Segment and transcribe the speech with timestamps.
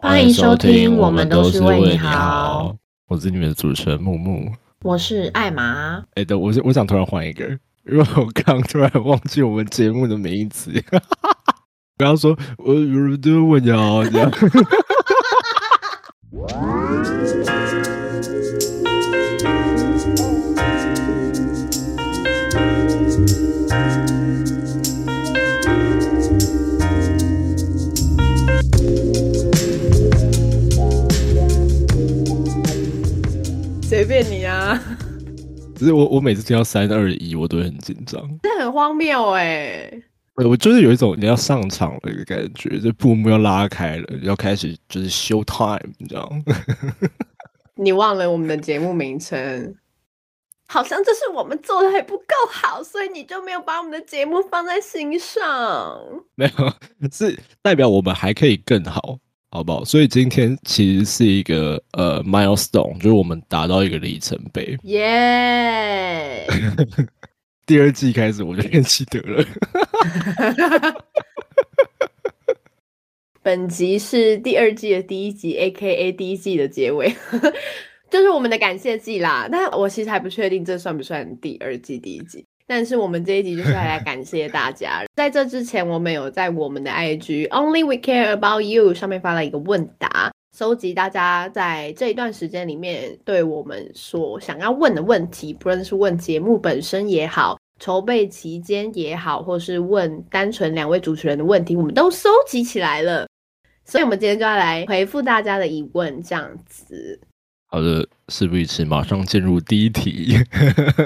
[0.00, 2.74] 欢迎收听我们都是为你好，
[3.08, 6.02] 我是你们的主持人木木，我是艾玛。
[6.14, 7.44] 哎，等我，我想突然换一个，
[7.84, 10.70] 因为我刚突然忘记我们节目的名字，
[11.98, 14.04] 不要说我有人都为你好
[35.78, 38.20] 只是我，我每次听到三二一，我都会很紧张。
[38.42, 39.88] 这很荒谬哎！
[40.34, 46.54] 我就是有一种你要上场的一个感觉，这布幕要拉开了，要开始就是 show time，你知道吗？
[47.76, 49.74] 你忘了我们的节目名称？
[50.66, 55.98] 好像这是我们做的还不够好，所以你就没有把我们的节目放在心上。
[56.34, 59.18] 没有，是代表我们还可以更好。
[59.50, 59.84] 好不好？
[59.84, 64.76] 所以今天其实是一个呃 milestone，就是我们达到一个里程碑。
[64.84, 66.46] 耶！
[67.66, 69.44] 第二季开始我就变记得了。
[73.42, 77.14] 本集是第二季的第一集，A K A 第一季的结尾，
[78.10, 79.48] 就是我们的感谢季啦。
[79.50, 82.44] 但我其实还不确定这算不算第二季第一集。
[82.68, 85.02] 但是我们这一集就是来感谢大家。
[85.16, 103.26] 在这之前，我们有在我们的 IG Only We Care About You 上面发了一个问答，收集大家在这一段时间里面对我们所想要问的问题，不论是问节目本身也好，筹备期间也好，或是问单纯两位主持人的问题，我们都收集起来了。
[103.86, 107.18] 所以，我们今天就要来回复大家的疑问，这样子。
[107.70, 110.38] 好的，事不宜迟，马上进入第一题。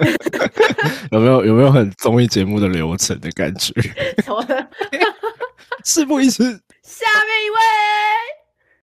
[1.10, 3.74] 有没有有没有很综艺节目的流程的感觉？
[5.84, 6.40] 事不宜迟，
[6.84, 7.56] 下面一位，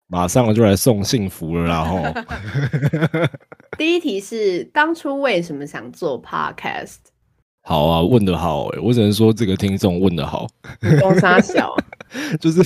[0.08, 2.02] 马上就来送幸福了，然后。
[3.78, 6.96] 第一题是当初为什么想做 podcast？
[7.62, 10.48] 好啊，问的好哎，我只能说这个听众问的好。
[11.00, 11.76] 光沙小，
[12.40, 12.60] 就是。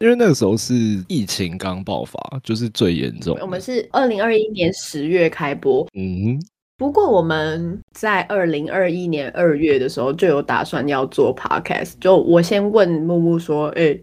[0.00, 0.74] 因为那个时候是
[1.08, 3.36] 疫情刚爆发，就是最严重。
[3.42, 6.40] 我们是二零二一年十月开播，嗯，
[6.78, 11.92] 不过我们在二零二一年二月的时候就有打算要做 podcast。
[12.00, 13.94] 就我先问木木说：“哎，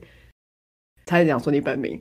[1.03, 1.99] 他讲说你本名，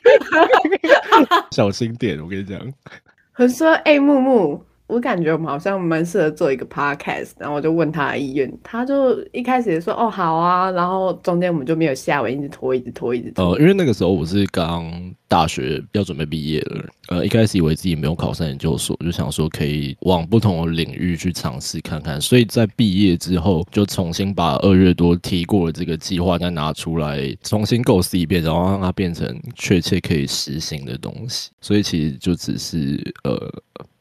[1.52, 2.60] 小心点，我跟你讲。
[3.32, 13.44] ”很说：“哎，木木。”我感觉我们好像蛮适合做一个 podcast，然后我就问他意愿，他就一开始也说哦好啊，然后中间我们就没有下文，一直拖，一直拖，一直拖。
[13.44, 14.88] 呃，因为那个时候我是刚
[15.26, 31.50] 大学要准备毕业了，呃，一开始以为自己没有考上研究所，就想说可以往不同的领域去尝试看看，所以在毕业之后就重新把二月多提过的这个计划再拿出来重新构思一遍，然后让它变成确切可以实行的东西。
[31.60, 33.52] 所以其实就只是呃。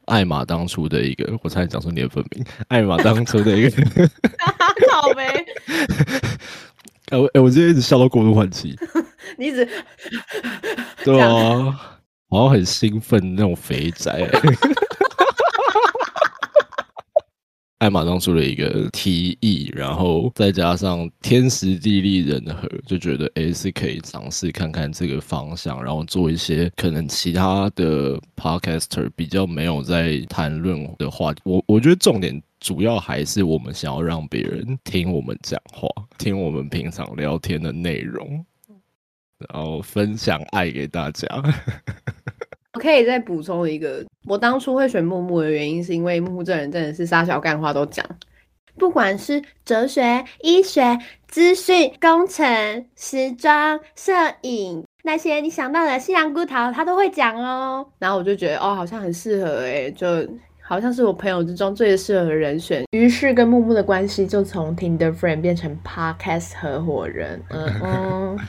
[0.05, 2.45] 艾玛当初的一个，我差点讲出你的本名。
[2.67, 3.83] 艾玛当初的一个，
[4.91, 5.45] 好呗。
[7.11, 8.75] 哎我哎，我今天一直笑到过度换气。
[9.37, 9.67] 你一直
[11.03, 11.99] 对啊，
[12.29, 14.27] 好像很兴奋那种肥宅。
[17.79, 31.33] 艾玛当初的一个提议，然后再加上天时地利人和，就觉得诶是可以尝试看看这个方向，然后做一些可能其他的 podcaster 比较没有在谈论的话。
[31.43, 38.45] 我我觉得重点主要还是我们想要让别人听我们讲话，听我们平常聊天的内容，
[39.49, 41.27] 然后分享爱给大家。
[42.75, 48.05] 我可以再补充一个，我当初会选木木的原因，是因为木木这人真的是撒小干话都讲，
[48.77, 57.87] 不管是哲学、医学、资讯、工程、时装、摄影那些你想到的西洋古陶，他都会讲哦。
[57.99, 60.07] 然后我就觉得哦，好像很适合哎，就
[60.61, 62.83] 好像是我朋友之中最适合的人选。
[62.91, 67.41] 于是跟木木的关系就从 Tinder friend 变成 podcast 合伙人。
[67.51, 68.39] 嗯 嗯，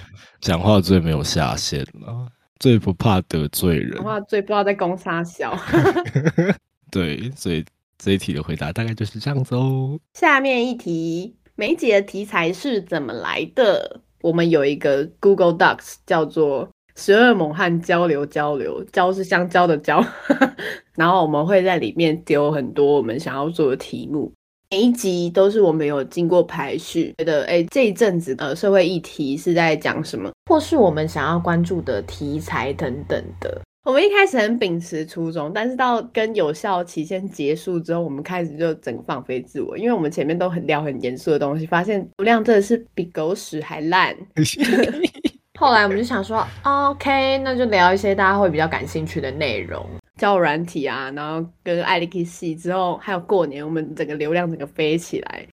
[0.40, 2.26] 讲话最没有下限了。
[2.58, 5.56] 最不怕得罪人，话最不知道在攻啥笑。
[6.90, 7.64] 对，所以
[7.98, 9.98] 这一题的回答大概就是这样子哦。
[10.14, 14.00] 下面一题，每集的题材是怎么来的？
[14.22, 20.04] 我们有一个 Google Docs，叫做“十二猛汉交流交流”，交是香蕉的交，
[20.96, 24.32] 然后我们会在里面丢很多我们想要做的题目。
[24.68, 33.60] 每一集都是我们有经过排序，觉得哎这一阵子呃社会议题是在讲什么，或是我们想要关注的题材等等的。
[33.84, 44.16] 我们一开始很秉持初衷，但是到跟有效期限结束之后，我们开始就整个放飞自我，因为我们前面都很聊很严肃的东西，发现流量真的是比狗屎还烂。
[45.58, 49.84] 后来我们就想说，OK，那就聊一些大家会比较感兴趣的内容，
[50.16, 55.46] 教软体啊，然后跟艾利克系之后，还有过年，我们整个流量整个飞起来。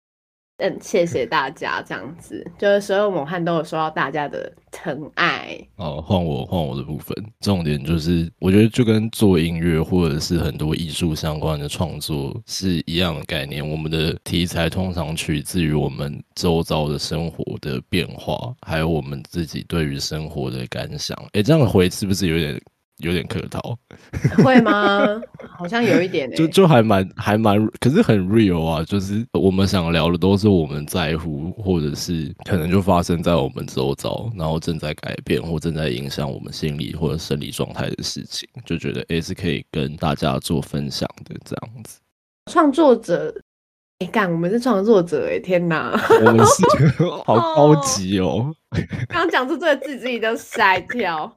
[0.59, 5.59] 嗯，谢谢大家，这样子就是所有猛汉都有收到大家的疼爱。
[5.77, 13.69] 哦，换我换我的部分，重点就是我觉得就跟做音乐或者是很多艺术相关的创作是一样的概念。
[13.69, 21.17] 我们的题材通常取自于我们周遭的生活的变化，还有我们自己对于生活的感想。
[21.33, 22.61] 哎，这样回是不是有点？
[22.99, 23.77] 有点客套，
[24.45, 25.21] 会吗？
[25.59, 28.85] 好像有一点， 就就还蛮还蛮，可是很 real 啊。
[28.85, 41.99] 就是我们想聊的都是我们在乎，或者是可能就发生在我们周遭，然后正在改变或正在影响我们心理或者生理状态的事情，就觉得也是可以跟大家做分享的这样子。
[42.51, 43.35] 创作者，
[43.99, 45.93] 哎干，我们是创作者哎，天哪，
[46.25, 46.63] 我们是
[47.25, 48.55] 好高级哦。
[49.09, 51.33] 刚讲出这个字，自己都吓一跳。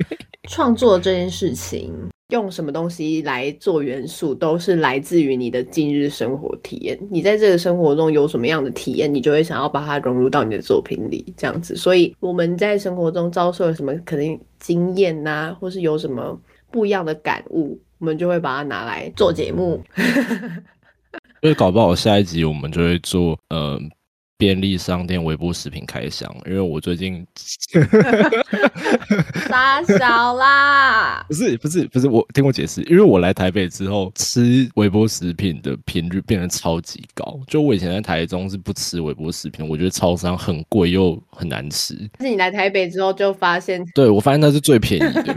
[0.47, 1.91] 创作这件事情，
[2.29, 6.97] 用什么东西来做元素，都是来自于你的今日生活体验。
[7.11, 11.75] 你在这个生活中有什么样的体验，你就会想要把它融入到你的作品里，这样子。
[11.75, 16.39] 所以我们在生活中遭受了什么可能经验呐，或是有什么
[16.71, 19.81] 不一样的感悟，我们就会把它拿来做节目。
[21.41, 23.89] 因为搞不好下一集我们就会做，嗯。
[24.37, 27.25] 便利商店、微波食品开箱，因为我最近
[29.47, 37.39] 傻小啦， 不是不是不是，我听我解释，因为我来台北之后吃微波食品的频率变得超级高。
[37.47, 41.95] 就我以前在台中是不吃微波食品，我觉得超商很贵又很难吃。
[42.17, 45.33] 但是你来台北之后就发现，对我发现它是最便宜的，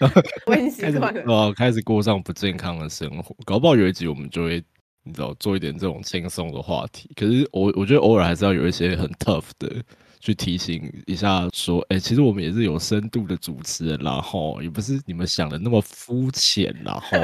[0.46, 3.34] 我很习惯了，哦，开始过上不健康的生活。
[3.46, 4.62] 搞不好有一集我们就会。
[5.06, 9.70] 你知道做一点这种轻松的话题，可是我我觉得偶尔还是要有一些很 tough 的
[10.18, 17.16] 去提醒一下，说，哎，其实我们也是有深度的主持人，然后也不是你们想的那么肤浅，然 后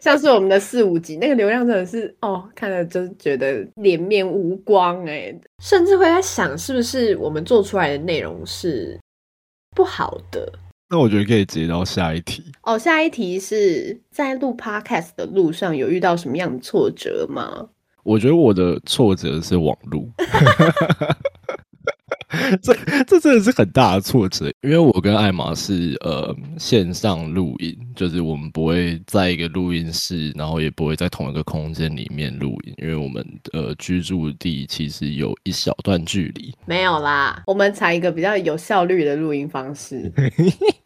[0.00, 8.96] 像是我们的四五集那个流量真的是哦，看了就觉得脸面无光哎，甚至会在想是不是我们做出来的内容是
[9.74, 10.52] 不好的。
[10.88, 12.78] 那我觉得可以接到下一题哦。
[12.78, 17.68] 下一题是在录 podcast 的路上有遇到什么样的挫折吗？
[18.04, 20.08] 我觉得我的挫折是网路。
[22.62, 22.74] 这
[23.04, 36.52] 这真的是很大的挫折，因为我跟艾玛是呃线上录音，就是我们不会在一个录音室，然后也不会在同一个空间里面录音，因为我们呃居住地其实有一小段距离。
[36.66, 40.12] 没有啦，我们采一个比较有效率的录音方式。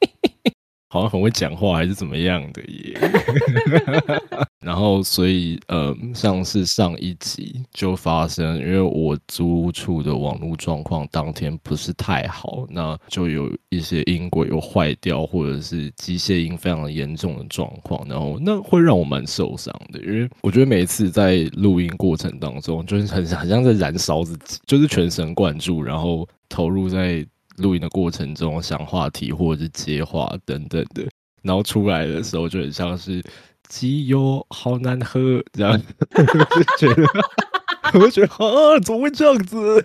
[0.93, 2.99] 好像很会讲话还是怎么样的耶，
[4.61, 27.25] 然后所以呃，像是上一集就发生，因为我租屋处的网络状况当天不是太好，那就有一些音轨有坏掉，或者是机械音非常严重的状况，然后那会让我蛮受伤的，因为我觉得每一次在录音过程当中，就是很很像在燃烧自己，就是全神贯注，然后投入在。
[27.61, 31.07] 录音的过程中想话题或者是接话等等的，
[31.43, 33.23] 然后出来的时候就很像是
[33.69, 35.81] 机油好难喝这样，
[36.17, 37.07] 就觉得
[37.95, 39.85] 我就觉得啊怎么会这样子？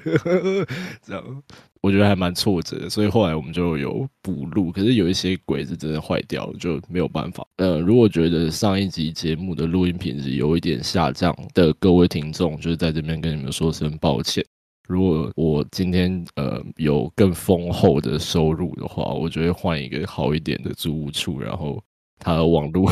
[1.04, 1.44] 这样
[1.82, 7.46] 我觉得还蛮挫折的，所以后来我们就有补录，可是有一些鬼是真的坏掉了，就没有办法。
[7.58, 14.44] 呃，如果觉得上一集节目的录音品质有一点下降的各位听众，就是在这边跟你们说声抱歉。
[14.88, 21.82] 如果我今天呃有更丰厚的收入的话，我就会换一个好一点的租屋处，然后
[22.20, 22.92] 它的网络，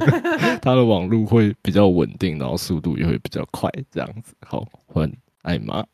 [0.62, 4.34] 它的网络会比较稳定，然后速度也会比较快，这样子。
[4.46, 5.10] 好，换
[5.42, 5.84] 艾玛。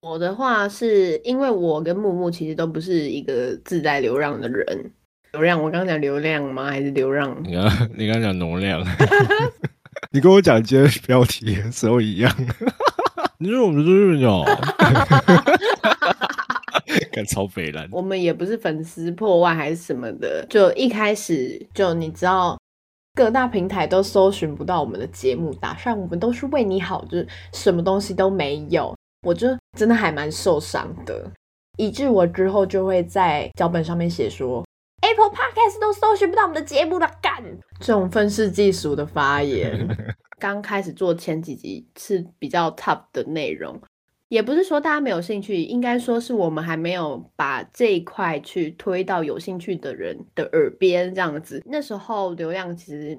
[0.00, 4.92] 我的话是因为我跟木木其实都不是一个自带流量的人，
[5.32, 6.64] 流量我刚刚讲流量吗？
[6.64, 7.34] 还是流量？
[7.42, 8.84] 你刚你刚讲容量，
[10.12, 12.30] 你跟我讲今天标题的时候一样。
[13.38, 14.44] 你说我们是鸟，
[17.10, 17.86] 敢超肥了。
[17.90, 22.56] 我们也不是粉丝破万还是什么的，就一开始就你知道，
[23.14, 31.28] 各大平台都搜寻不到我们的节目，打算我们都是为你好，就是什么东西都没有，我就真的还蛮受伤的，
[31.76, 34.64] 以致我之后就会在脚本上面写说
[35.04, 37.42] ，Apple Podcast 都搜寻不到我们的节目了，干
[37.78, 39.86] 这种愤世嫉俗的发言。
[40.40, 43.80] 刚开始做前几集是比较 top 的内容，
[44.28, 51.62] 也不是说大家没有兴趣，应该说是我们还没有把这一块去推到有兴趣的人的耳边，这样子。
[51.66, 53.18] 那时候流量其实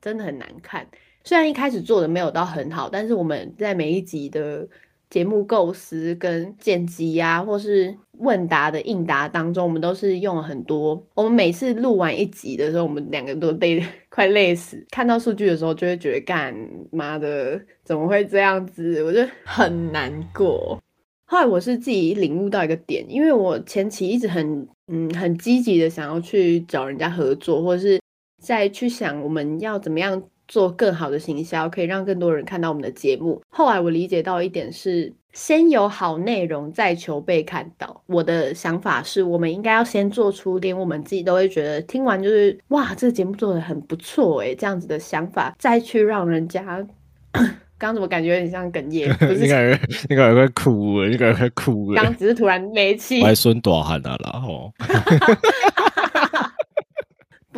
[0.00, 0.86] 真的很难看，
[1.24, 4.68] 虽然一开始做的没有到很好，但是我们在每一集的
[5.10, 11.04] 节目构思跟剪辑呀，或是问答的应答当中，我们都是用了很多。
[11.14, 14.86] 我们每次录完一集的时候，我们两个都累 快累死。
[14.90, 16.54] 看到数据的时候，就会觉得干
[16.92, 19.02] 妈的怎么会这样子？
[19.02, 20.80] 我就很难过。
[21.24, 28.00] 后来我是自己领悟到一个点，因为我前期一直很嗯很积极的想要去找人家合作，或者是
[28.40, 30.22] 再去想我们要怎么样。
[30.50, 33.40] 做更好的行销，可以让更多人看到我们的节目。
[33.48, 38.02] 后来我理解到一点是，先有好内容，再求被看到。
[38.06, 46.84] 我的想法是，我们应该要先做出连我们自己都会觉得听完就是哇，这个节目做的很不错诶，这样子的想法，再去让人家。
[47.78, 49.08] 刚怎么感觉有点像哽咽？
[49.38, 49.80] 你感觉
[50.10, 52.02] 你感觉快哭了，你感觉快哭了。
[52.02, 53.22] 刚只是突然没气。
[53.22, 54.70] 我还孙短汉啊啦吼。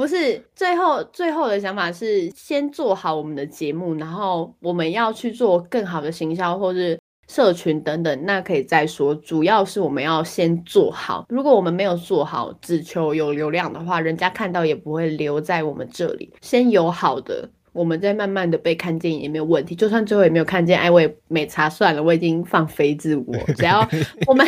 [0.03, 9.15] 不是，最后最后的想法是先做好我们的节目，然后我们要去做更好的行销或是社群等等，那可以再说。
[9.15, 11.25] 主要是我们要先做好。
[11.29, 16.33] 如果我们没有做好，只求有流量的话，人家看到也不会留在我们这里。
[16.41, 19.77] 先有好的，我们再慢慢的被看见也没有问题。
[19.77, 23.37] 就算最后也没有看见，哎，我也没查，算了，我已经放飞自我。
[23.57, 23.89] 只要
[24.27, 24.45] 我们。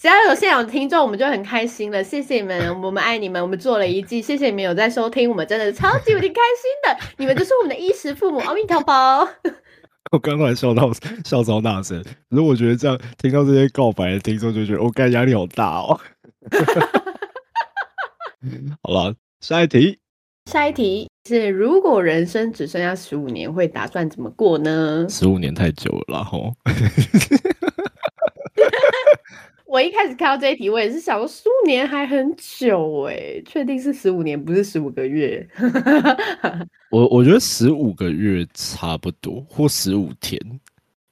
[0.00, 2.02] 只要有现场听众，我们就很开心了。
[2.02, 3.42] 谢谢你们，我们爱你们。
[3.42, 6.96] 我们做了一季，谢谢你们有在收听，我们真的超级无敌开心的。
[7.18, 9.28] 你们就是我们的衣食父母，阿弥陀佛。
[10.10, 10.90] 我刚刚还笑到
[11.22, 16.00] 笑超大声，可是我觉得这样听到这些告白的听众就觉得，我感压力好大哦。
[18.82, 19.98] 好了，下一题。
[20.50, 25.06] 下一题是：如果人生只剩下十五年，会打算怎么过呢？
[25.10, 26.54] 十五年太久了，吼。
[29.70, 35.48] 我一开始看到这一题，我也是想说，十五年还很久哎，确定是十五年，不是十五个月。
[36.90, 40.40] 我我觉得十五个月差不多，或十五天，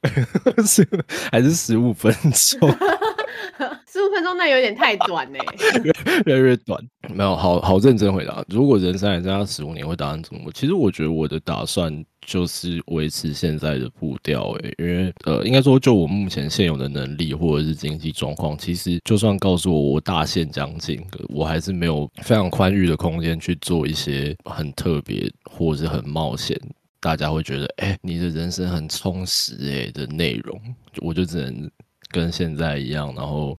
[0.66, 0.84] 是
[1.30, 2.12] 还是十五分
[2.58, 2.68] 钟？
[3.90, 5.38] 十五分钟那有点太短呢，
[6.26, 6.80] 越来越短。
[7.14, 8.44] 没有，好好认真回答。
[8.48, 10.50] 如果人生还剩下十五年，会打算怎么？
[10.52, 14.50] 其实我觉得我的打算就是维持现在的步调。
[14.62, 26.58] 诶，因为呃，应该说就我目前现有的能力或者是经济状况，其实就算告诉我我大限将近，我还是没有非常宽裕的空间去做一些很特别或者是很冒险，
[27.00, 30.60] 大家会觉得哎，你的人生很充实诶的内容，
[31.00, 31.70] 我就只能。
[32.10, 33.56] 跟现在一样，然后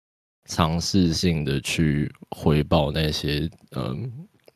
[0.50, 4.12] 尝试性的去回报那些嗯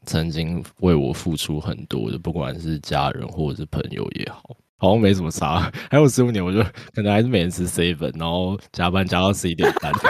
[0.06, 5.72] 曾经为我付出很多的，不管是家人或者是朋友也好，好像没什么差。
[5.90, 6.62] 还有十五年，我就
[6.94, 9.92] 可能还是每天吃 seven，然后加班加到十一点半。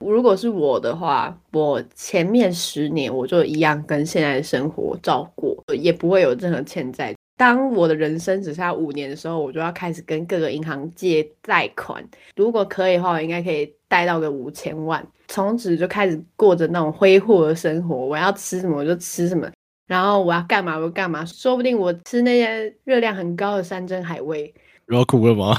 [0.00, 7.14] 如果是我的话，我前面十年我就一样跟现在的生活照过，也不会有任何欠债。
[7.36, 12.02] 当我的人生只剩下五年的时候，我就要开始跟各个银行借贷款。
[12.36, 17.96] 如果可以的话，我应该可以贷到个五千万，从此就开始过着那种挥霍的生活。
[17.96, 19.50] 我要吃什么我就吃什么，
[19.86, 21.24] 然后我要干嘛我就干嘛。
[21.24, 24.54] 说不定我吃那些热量很高的山珍海味。
[24.92, 25.58] 要哭了吗？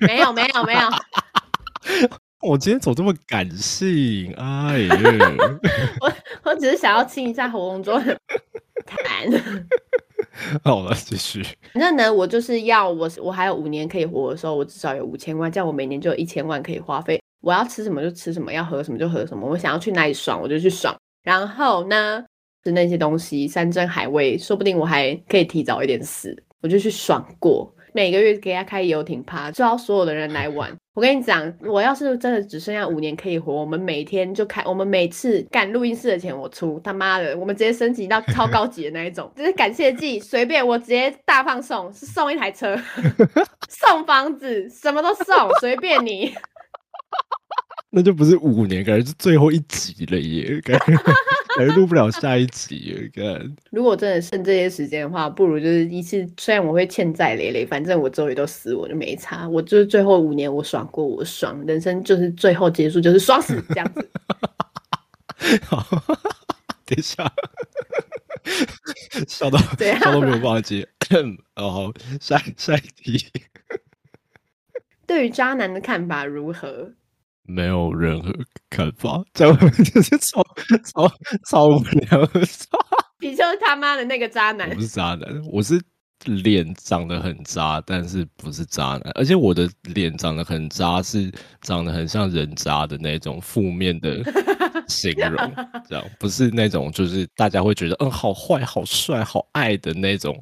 [0.00, 0.80] 没有没有没有。
[2.40, 4.34] 我今天怎么这么感性？
[4.36, 4.96] 哎呀，
[6.00, 8.18] 我我只是想要清一下喉咙中的
[8.84, 9.64] 痰。
[10.62, 11.42] 好了，继续。
[11.72, 17.20] 反正呢，我就是要我我还有五年可以活的时候，我至少有五千万，这样我每年就有一千万可以花费。
[17.40, 19.46] 我要吃什么就吃什么，要喝什么就喝什么。
[19.46, 20.94] 我想要去哪里爽，我就去爽。
[21.22, 22.24] 然后呢，
[22.64, 27.74] 吃那些东西，山珍海味，说不定我还可以提早一点死，我就去爽过。
[27.92, 30.74] 每个月给他开游艇趴，招所有的人来玩。
[30.94, 42.78] 我跟你讲，我要是真的只剩下五年可以活，我们每天就开，我们每次干录音室的钱我出，他妈的，我们直接升级到超高级的那一种，就是感谢季，随便我直接大放送，是送一台车，
[43.68, 46.32] 送房子，什么都送，随便你。
[47.90, 50.86] 那就不是五年，感觉是最后一集了耶，感觉
[51.58, 53.10] 感觉录不了下一集。
[53.14, 56.26] 看，如果真的剩这些时间的话，不如就是一次。
[56.36, 59.48] 虽然我会欠债累累，反正我周围都死，我就没差。
[59.48, 64.10] 我就是最后五年，我爽过，我爽，人生就是最后结束，就是爽死这样子。
[65.64, 65.86] 好，
[66.84, 67.30] 等一下，
[69.28, 70.88] 笑到笑到没有办法接。
[71.54, 73.26] 哦，好，下下一题。
[75.06, 76.90] 对于渣男的看法如何？
[77.46, 78.32] 没有任何
[78.70, 80.44] 看法，在外面就是超
[80.84, 81.12] 超
[81.48, 82.30] 超无聊。
[83.20, 84.68] 你就是他妈的那个渣男。
[84.68, 85.80] 我不是渣男，我是
[86.24, 89.12] 脸长得很渣，但是不是渣男。
[89.14, 91.30] 而且我的脸长得很渣，是
[91.62, 94.22] 长得很像人渣的那种负面的
[94.88, 95.54] 形容，
[95.88, 100.34] 这样不是那种就是大家会觉得嗯好坏、好帅、好爱的那种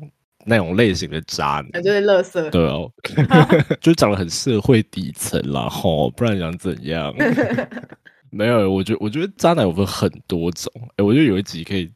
[0.45, 2.51] 那种类型的渣男， 就是乐色。
[2.51, 2.91] 对哦，
[3.81, 7.15] 就长得很社会底层啦，吼，不然想怎样？
[8.31, 11.93] 没有，我觉得我觉得渣男有分很多种，哎，我觉得有一集可以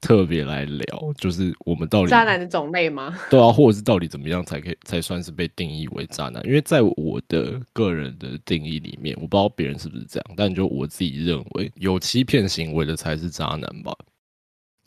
[0.00, 3.18] 特别来聊，就是我们到底渣男的种类吗？
[3.28, 6.40] 对啊，或者是到底怎么样才可以才算是被定义为渣男？
[6.46, 13.92] 因为在我的个人的定义里面，我不知道别人是不是这样，但就我自己认为，有欺骗行为的才是渣男吧。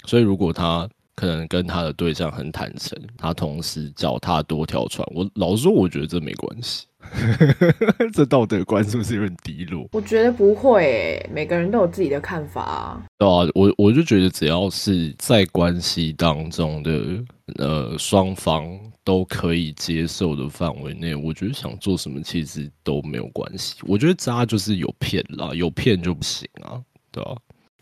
[0.06, 0.90] 所以如果他。
[1.18, 5.04] 可能跟他的对象很坦诚，他同时脚踏多条船。
[5.16, 6.86] 我老实说，我觉得这没关系。
[8.14, 9.88] 这道德观是不是有点低落？
[9.94, 13.04] 我觉得不会，每个人都有自己的看法啊。
[13.18, 17.24] 对啊，我我就觉得只要是在关系当中的
[17.58, 23.76] 呃双方都可以接受的范围内，我觉得想做什么其实都没有关系。
[23.88, 26.78] 我觉得渣就是有骗啦，有骗就不行啊，
[27.12, 27.36] 对啊。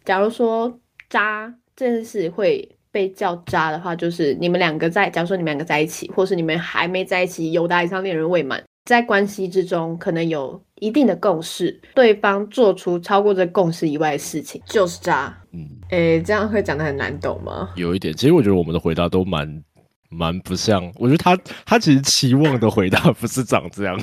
[0.05, 2.69] 假如说渣这件事会。
[2.95, 15.37] 被叫渣的话，就是你们两个在，假如说你们两个在一起，或是你们还没在一起，有达以上恋人未满，在关系之中可能有一定的共识，对方做出超过这共识以外的事情，就是渣。
[15.51, 17.71] 嗯，诶，这样会讲的很难懂吗？
[17.75, 19.61] 有一点，其实我觉得我们的回答都蛮
[20.09, 23.99] 蛮不像，我觉得他他其实期望的回答不是长这样。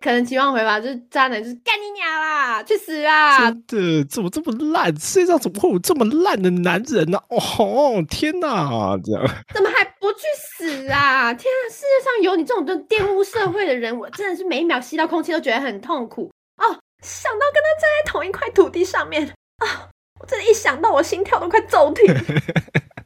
[0.00, 3.50] 可能期望回吧就是渣男，就是干你娘啦，去死啊！
[3.50, 4.86] 真的，怎么这么烂？
[4.98, 7.18] 世界上怎么会有这么烂的男人呢？
[7.28, 11.34] 哦吼，天哪，这样怎么还不去死啊？
[11.34, 16.64] 天啊，世界上有你这种玷污社会的人，我真的是每一秒吸到空气都觉得很痛苦哦。
[17.02, 19.26] 想到跟他站在同一块土地上面
[19.58, 22.06] 啊，我真的，一想到我心跳都快骤停。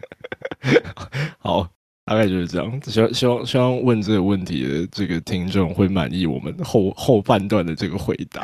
[1.40, 1.68] 好。
[2.04, 8.42] 大概就是这样，希望希望希望问这个问题的这个听众会满意我们后后半段的这个回答。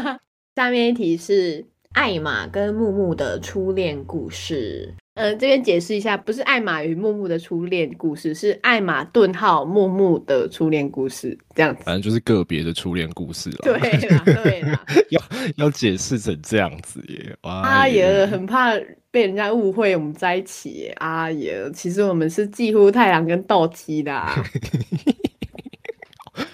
[0.56, 4.94] 下面一题是艾玛跟木木的初恋故事。
[5.14, 11.82] 嗯，这边解释一下，不是艾玛与木木的初恋故事，是艾玛顿号木木的初恋故事，这样子。
[11.84, 13.58] 反正就是个别的初恋故事了。
[13.62, 13.74] 对
[14.08, 15.20] 啦，对啦， 要
[15.56, 17.36] 要解释成这样子耶。
[17.40, 18.74] 阿爷很怕
[19.10, 20.92] 被人家误会我们在一起。
[20.96, 24.12] 啊也，其实我们是几乎太阳跟斗鸡的。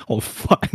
[0.06, 0.58] 好烦。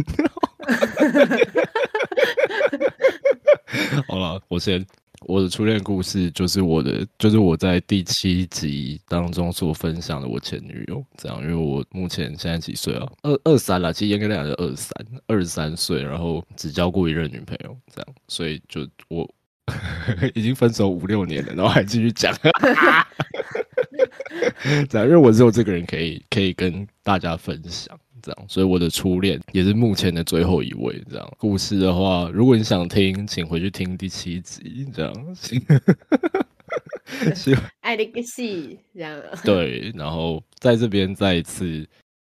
[4.07, 4.85] 好了，我先。
[5.27, 13.07] 我的初恋故事就是我的，就是我在第七集当中所分享的我前女友，这样，因为我目前现在几岁啊？
[13.21, 14.91] 二二三了，其实严格来讲是二三，
[15.27, 19.29] 二三岁，然后只交过一任女朋友，这样，所以就我
[20.33, 22.33] 已经分手五六年了，然后还继续讲，
[24.89, 27.97] 这样，因为我只有这个人可以可以跟大家分享。
[28.21, 31.01] 这样，所以我的初恋也是目前的最后一位。
[31.09, 34.85] 这样故事的话，如果你想听，请回去听第七集。
[34.93, 35.13] 这样，
[37.79, 39.17] 爱的个戏，这样。
[39.45, 41.87] 对，然后在这边再一次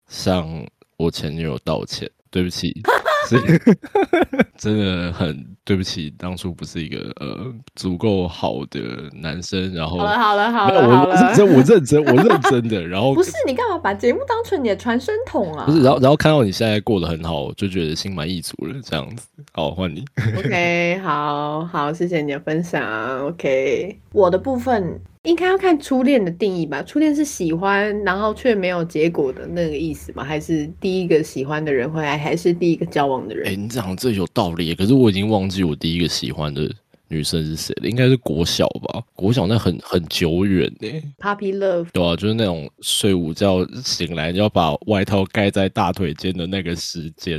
[0.08, 0.62] 向
[0.98, 2.74] 我前女友道歉，对不起。
[4.56, 8.80] 真的很对不起，当初不是一个呃足够好的
[9.12, 9.74] 男生。
[9.74, 12.86] 然后好了好了好了，我认真我认真我认真的。
[12.86, 15.66] 然后 不是你干嘛把节目当成你的传声筒啊？
[15.66, 18.74] 不是，然后然后看到你现在过得很好，就觉得心满意足了。
[18.82, 20.02] 这样子，好换你。
[20.38, 22.82] OK，好好谢谢你的分享。
[23.26, 24.98] OK，我的部分。
[25.28, 26.82] 应该要看初恋的定义吧？
[26.82, 30.24] 初恋是喜欢，然后却没有结果的那个意思吗？
[30.24, 33.46] 还是第一个喜欢的人会来，还是第一个交往的人？
[33.46, 34.74] 哎，你讲这有道理。
[34.74, 36.74] 可是我已经忘记我第一个喜欢的
[37.08, 39.02] 女生是谁了，应该是国小吧？
[39.14, 40.88] 国小那很很久远呢。
[41.18, 47.38] Puppy love，对啊，就是那种睡午觉醒来就要把外套盖在大腿间的那个时间。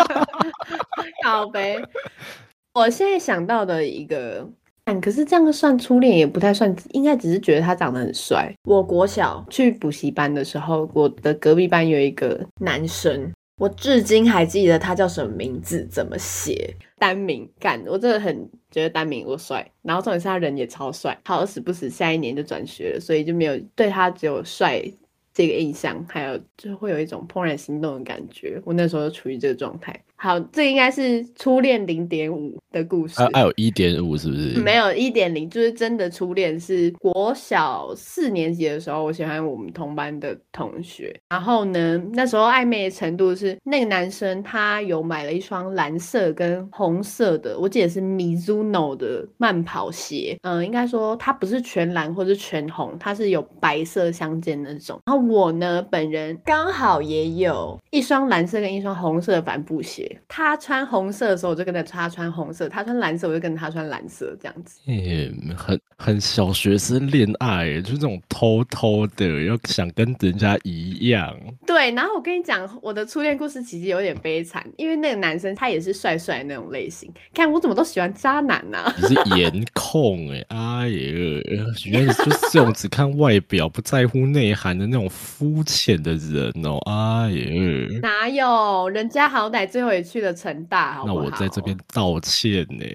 [1.24, 1.82] 好呗，
[2.74, 4.46] 我现在想到的一个。
[4.98, 8.50] 可是这样算初恋也不太算，应该只是觉得他长得很帅。
[8.64, 17.46] 我国小去补习班的时候，我的隔壁班有一个男生，我至今还记得他叫什么名字，怎么写单名。
[17.58, 19.70] 干，我真的很觉得单名我帅。
[19.82, 24.82] 然后重点是他人也超帅，好死不死下一年就转学了，所以就没有对他只有帅
[25.34, 28.60] 这个印象，还有就会有一种怦然心动的感觉。
[28.64, 29.98] 我那时候就处于这个状态。
[30.22, 33.14] 好，这应该是初恋零点五的故事。
[33.32, 34.60] 还有一点五是不是？
[34.60, 41.18] 没有一点零，就是真的初恋是国小四年级的时候，我喜欢我们同班的同学。
[41.30, 50.36] 然后呢，那时候暧昧的程度是那个男生他有买了一双蓝色跟红色的，我记得是 Mizuno 的慢跑鞋。
[50.42, 55.00] 嗯，应该说它不是全蓝或者全红，它是有白色相间那种。
[55.06, 60.08] 然后我呢，本人刚好也有一双蓝色跟一双红色的帆布鞋。
[60.28, 64.80] 他穿红色的时候，我就跟着他穿红色；他穿蓝色，我就跟着他穿蓝色，这样子。
[64.86, 71.36] 嗯，很很小学生恋爱，就是那种偷偷的要想跟人家一样。
[71.66, 77.12] 对，然后我跟你讲，我的初恋故事其实有点悲惨，因为那个男生他也是帅帅那种类型。
[77.34, 78.92] 看我怎么都喜欢渣男呐！
[78.96, 88.88] 你是颜控哎，哎呀，原来就是这种只看外表不在乎内涵的那种肤浅的人哦，哎呀，哪有？
[88.90, 92.84] 人家好歹最后也去了成大，好那我在这边 道歉呢。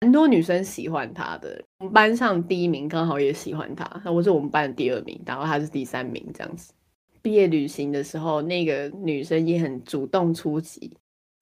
[0.00, 6.74] 很多女生喜欢他的，我们班上第一名刚好也喜欢他，那我是我们班的第二名，然后他是第三名这样子。
[7.22, 10.94] 毕业旅行的时候，那个女生也很主动出击。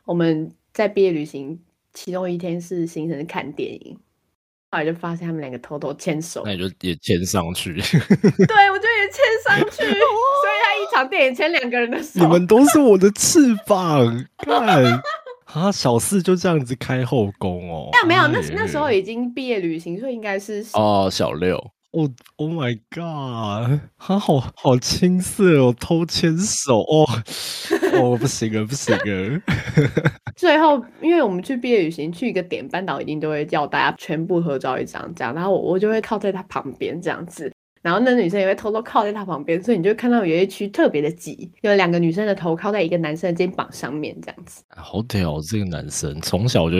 [0.04, 1.60] 我们在毕业旅行
[1.92, 3.98] 其中一天是行程看电影，
[4.70, 7.72] 后来就发现他们两个偷偷牵手，那你就也牵上去。
[7.74, 7.80] 对，
[8.70, 9.82] 我就也牵上去，
[10.92, 12.20] 场电影前两个人的手。
[12.20, 15.02] 你们都是我的翅膀，看。
[15.52, 17.90] 啊，小四就这样子开后宫哦？
[18.06, 21.58] 没有，没有，那那时候已经毕业旅行，所以应该是哦，小六。
[21.90, 27.06] 哦，Oh my God，他好好青涩哦，偷牵手哦，
[28.00, 29.42] 哦，不行了，不行了。
[30.34, 37.51] 最后，因为我们去毕业旅行，去一个点，班导一定都会叫大家全部合照一张，这样，然后我我就会靠在他旁边这样子。
[37.82, 44.62] 然后那女生也会偷偷靠在他旁边，所以你就看到有一区特别的挤，有两个女生的头靠在一个男生的肩膀上面，这样子。
[44.68, 46.76] 好屌，这个男生从小就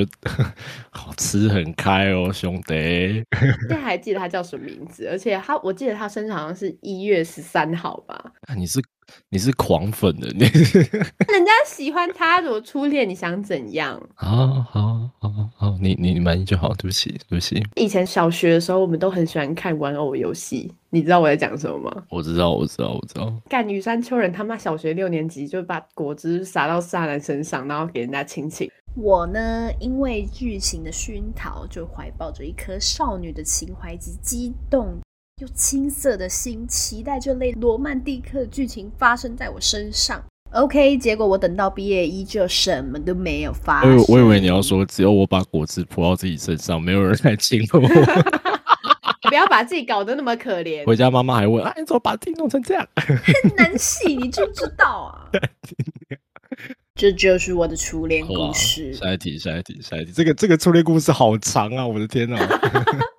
[0.91, 3.23] 好吃很开哦，兄弟。
[3.69, 8.33] 现在还记得他叫什么名字，而且他，我记得他生日好像是一月十三号吧。
[8.47, 8.81] 啊你是？
[9.29, 14.01] 你是狂粉的，你人家喜欢他，我初恋，你想怎样？
[14.15, 16.73] 好好好好，你你满意就好。
[16.75, 17.63] 对不起，对不起。
[17.77, 22.05] 以前小学的时候，我们都很喜欢看玩偶游戏，你知道我在讲什么吗？
[22.11, 23.33] 我知道，我知道，我知道。
[23.49, 28.71] 干羽山丘人他妈小学六年级就把果汁洒到萨男身上，然后给人家亲亲。
[28.95, 34.99] 我呢，因为剧情的熏陶，就怀抱着一颗少女的情怀及激动。
[35.43, 40.23] 又青涩的心，期待这类罗曼蒂克的剧情发生在我身上。
[40.53, 43.97] OK，结果我等到毕业，依旧什么都没有发生。
[44.07, 47.81] 我以为你要说，只有我把果汁泼到自己身上，没有人来亲我。
[49.29, 50.85] 不要把自己搞得那么可怜。
[50.85, 55.27] 回家妈妈还问：“啊，你怎么把自己弄成这样？”很难洗，你知不知道啊？
[56.95, 58.93] 这就是我的初恋故事。
[58.93, 60.13] 下一题，下一题，下一题。
[60.13, 61.85] 这个这个初恋故事好长啊！
[61.85, 62.37] 我的天哪！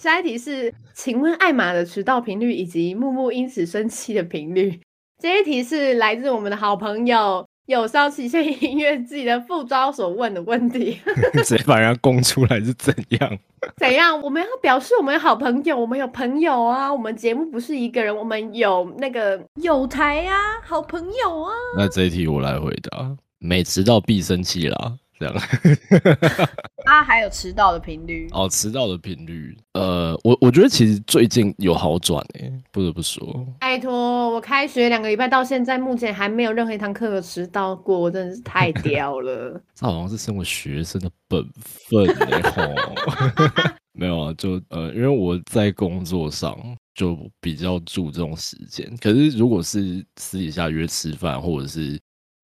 [0.00, 4.80] 下一题是，请问艾玛的迟到频率以及木木因此生气的频率。
[5.22, 10.98] 这一题是来自我们的好朋友有烧期限音乐季的副招所问的问题。
[11.44, 13.38] 直接把人家供出来是怎样？
[13.76, 14.18] 怎样？
[14.22, 16.90] 我们要表示我们有好朋友，我们有朋友啊。
[16.90, 20.34] 我们节目不是一个人，我们有那个有台啊，
[20.64, 21.52] 好朋友啊。
[21.76, 24.94] 那这一题我来回答，每迟到必生气啦。
[25.20, 25.34] 这样，
[26.86, 33.46] 啊，还有迟到的频率哦，迟到的频率，呃，我我觉得其实最近有好转诶，不得不说。
[33.60, 39.60] 拜托，我开学两个礼拜到现在，目前还没有任何一堂课有迟到过，我真的是太屌了。
[39.76, 42.62] 这好像是身为学生的本分嘞吼。
[43.92, 46.56] 没有啊，就呃，因为我在工作上
[46.94, 52.00] 就比较注重时间，可是如果是私底下约吃饭或者是。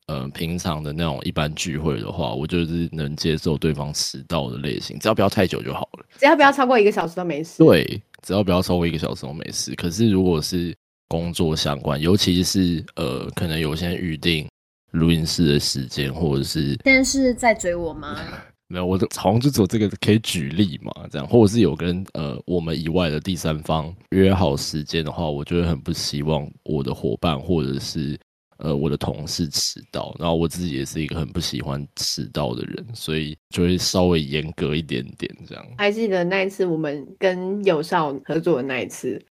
[0.07, 6.07] 呃，平常的那种一般聚会的话，我就是能接受对方迟到的类型，只要不要太久就好了。
[6.17, 7.65] 只要不要超过一个小时都没事。
[7.65, 9.75] 对，只要不要超过一个小时都没事。
[9.75, 10.73] 可是如果是
[11.09, 14.47] 工作相关，尤其是呃，可能有些预定
[14.93, 18.17] 录音室的时间，或者是现在是在追我吗？
[18.69, 28.17] 没有，我好像就只有这个可以举例嘛，这样，或者是有跟呃我们以外的第三方约好时间的话，我就会很不希望我的伙伴或者是。
[28.59, 35.65] 呃，我的同事迟到，然后我自己也是一个很不喜欢迟到的人，所以就会稍微严格一点点这样。
[35.79, 39.23] 还记得那一次我们跟有少合作的那一次，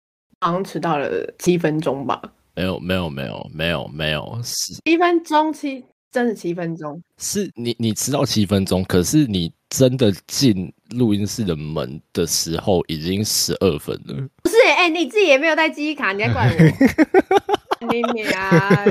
[0.41, 2.21] 好像迟到了七分钟吧？
[2.55, 7.03] 没有，没有，没有，没有，没有，是七分钟，七真的七分钟？
[7.19, 14.15] 是你你迟到七分钟，可是你真的进录音室的门的时候已经十二分了。
[14.43, 17.55] 不是，哎，你自己也没有带记忆卡，你还怪我？
[17.89, 18.85] 你你啊！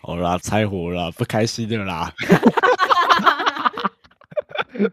[0.00, 2.12] 好啦，拆火啦，不开心的啦。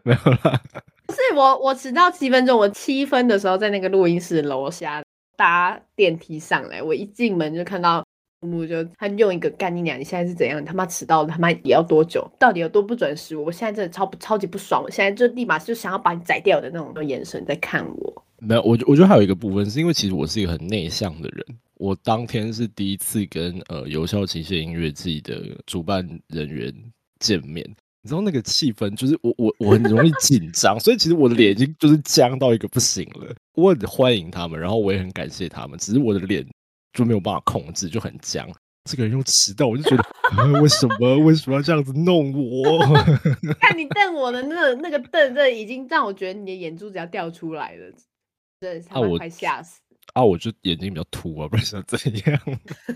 [0.04, 0.60] 没有啦。
[1.08, 5.02] 是我我迟到七分钟，我七分的时候在那个录音室楼下
[5.36, 8.02] 搭电梯上来，我一进门就看到
[8.40, 10.60] 木木就他用一个干你娘，你现在是怎样？
[10.60, 12.26] 你他妈迟到了，他妈也要多久？
[12.38, 13.36] 到底有多不准时？
[13.36, 18.24] 我现在真的超超级不爽，我现在就立马就想要把你宰掉的那种眼神在看我。
[18.44, 21.46] 没有，我我觉得还有一个部分是因为其实我是一个很内向的人。
[21.74, 26.72] 我当天是第一次跟呃有效期限音乐季的主办人员
[27.18, 27.64] 见面，
[28.02, 33.34] 你知道那个气氛，就是我我我很容易紧张，所以其实我的脸已经就是僵到一个不行了。
[33.54, 36.46] 我很欢迎他们，然后我也很感谢他们，只是我的脸
[36.92, 38.48] 就没有办法控制，就很僵。
[38.90, 42.78] 这个人又迟到，我就觉得为什么为什么要这样子弄我？
[43.60, 47.92] 看你瞪我的那那个瞪，这已经让我觉得你的眼珠子要掉出来了，
[48.62, 49.80] 真的是快吓死。
[50.14, 52.40] 啊，我就眼睛比较凸啊，不然想怎样？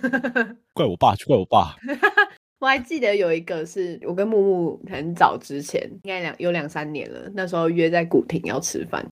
[0.73, 1.75] 怪我爸，怪我爸。
[2.61, 9.07] 我还记得有一个是我跟木木很早之前，应该两有两三年了，那时候约在古亭要吃饭，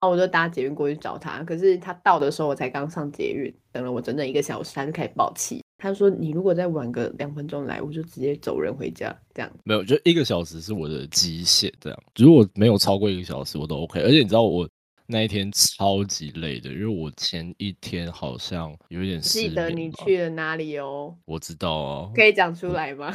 [0.00, 14.66] 啊我就搭捷运过去找他，可是他到的时候我才刚上捷运，等了我整整一个小时，他就开始爆气，他说你如果再晚个两分钟来，我就直接走人回家，这样没有，就一个小时是我的极限，这样如果没有超过一个小时我都 OK，而且你知道我。
[15.06, 21.14] 那一天超级累的，因为我前一天好像有点记得你去了哪里哦？
[21.26, 23.12] 我知道啊，可以讲出来吗？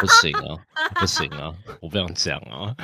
[0.00, 0.58] 不行啊，
[1.00, 1.50] 不行啊，
[1.80, 2.76] 我不想讲啊。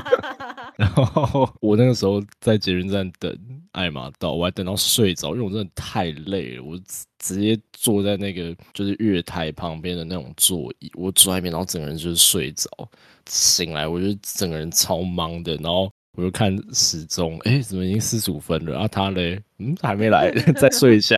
[0.76, 3.34] 然后我那个时候在捷运站等
[3.72, 6.78] 艾玛到，我还等到睡着，因为我真的太累了，我
[7.18, 12.68] 直接坐在那个就是月台旁边的那种座椅，我坐在那边，然后整个人就是睡着，
[13.26, 15.90] 醒来我就整个人超忙的，然后。
[16.16, 18.78] 我就看时钟，哎，怎么已经四十五分了？
[18.78, 21.14] 啊，他嘞，嗯，还没来， 再睡一下，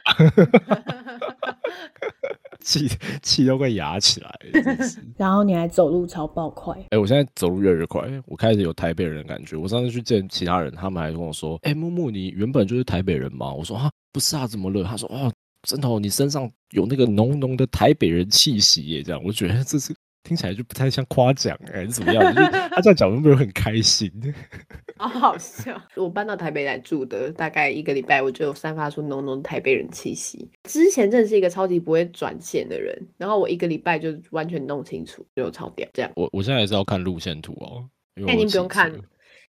[2.60, 2.88] 气
[3.22, 4.30] 气都快压起来。
[5.16, 9.56] 然后你还走路超爆快，哎，我现在走路越来越快，我开始有台北人的感觉。
[9.56, 13.52] 我上次去见其他人，他们还跟我说，哎，木木，你原本就是台北人吗？
[13.52, 14.82] 我说啊，不是啊，怎么了？
[14.82, 15.32] 他说，哦，
[15.62, 19.94] 真的，你身上有那个浓浓的台北人气息耶，这样，我觉得这是。
[20.22, 22.22] 听起来就不太像夸奖哎，是怎么样？
[22.34, 24.12] 就是 他这样讲，有没有很开心？
[24.98, 25.80] 好好笑！
[25.94, 30.50] 我搬到台北来住的，大概一个礼拜，我就散发出浓浓的台北人气息。
[30.64, 35.88] 之前真的是一个超级不会转线的人，然后我一个礼拜就完全弄清楚，就超屌。
[35.94, 37.88] 这样，我我现在也是要看路线图哦。
[38.16, 38.92] 那您不用看，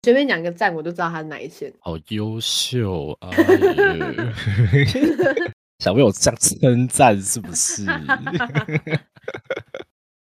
[0.03, 1.73] 随便讲个站，我就知道他是哪一线。
[1.81, 3.31] 好优秀啊！
[5.79, 7.87] 小朋友这样称赞是不是？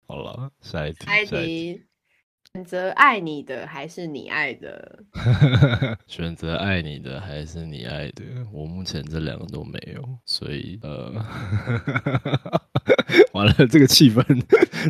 [0.08, 1.06] 好了，下一题。
[1.06, 1.82] 下一题，
[2.54, 5.00] 选择爱你的还是你爱的？
[6.08, 8.24] 选择爱你的还是你爱的？
[8.54, 11.12] 我目前这两个都没有，所以呃，
[13.34, 14.24] 完了，这个气氛，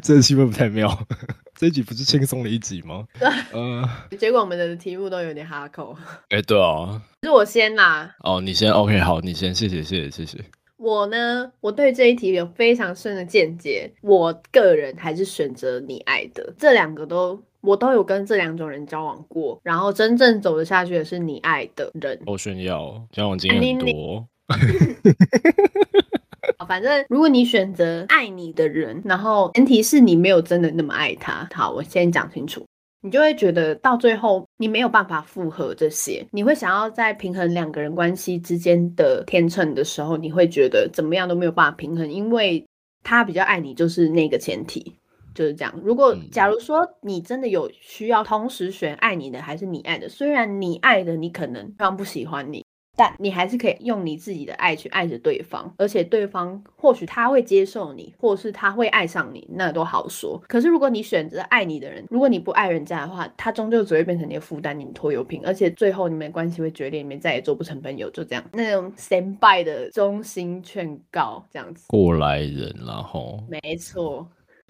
[0.03, 0.95] 这个气氛不太妙。
[1.55, 3.07] 这一集不是轻松的一集吗？
[3.17, 5.97] 对，呃，结果我们的题目都有点哈口。
[6.29, 8.13] 哎，对啊，是我先啦。
[8.19, 10.43] 哦，你先，OK，好，你先，谢谢，谢谢，谢谢。
[10.77, 13.89] 我呢，我对这一题有非常深的见解。
[14.01, 22.19] 我个人还是选择你爱的，这两个都我都有跟这两种人交往过，然后真正走得下去的是你爱的人。
[22.25, 24.27] 我炫耀交往经验很多。
[26.67, 31.47] 反正如果你选择爱你的人，然后前提是你没有真的那么爱他。
[31.53, 32.65] 好，我先讲清楚。
[33.05, 42.65] 你就会觉得到最后你没有办法复合这些，你会想要在平衡两个人关系之间的天秤的时候，你会觉得怎么样都没有办法平衡，因为
[43.03, 44.95] 他比较爱你，就是那个前提，
[45.35, 45.71] 就是这样。
[45.83, 52.65] 如果假如说你真的有需要同时选爱你的还是你爱的，虽然你爱的你可能非常不喜欢你。
[52.95, 60.41] 但你还是可以用你自己的爱去爱着对方，而且对方或许他会接受你，或是他会爱上你，那都好说。
[60.47, 68.43] 可是如果你选择爱你的人，如果你不爱人家的话，他终究只会变成你的负担，你的拖油瓶，而且最后你们关系会决裂，你们再也做不成朋友，就这样。
[68.53, 71.85] 那种 stand by 的衷心劝告，这样子。
[71.87, 74.27] 过来人，然后没错。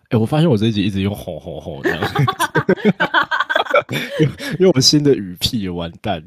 [0.09, 1.99] 哎，我发现我这一集一直用吼吼吼这样。
[4.57, 6.23] 因为我们新的语屁完蛋，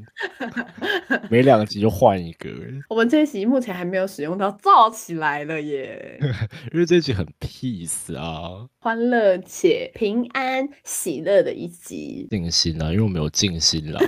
[1.31, 2.49] 每两集就换一个。
[2.89, 6.19] 我们这一集目前还没有使用到造起来了耶，
[6.73, 12.27] 因为这一集很 peace 啊，欢乐且平安喜乐的一集。
[12.31, 13.99] 静心啊，因为我没有静心了。
[13.99, 14.07] 不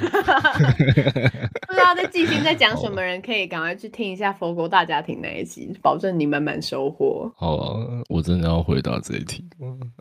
[1.73, 7.31] 知道在静心在讲什么，人可以赶快去听一下佛国大家庭那一集，保证你满满收获。
[7.37, 9.45] 好啊，我真的要回答这一题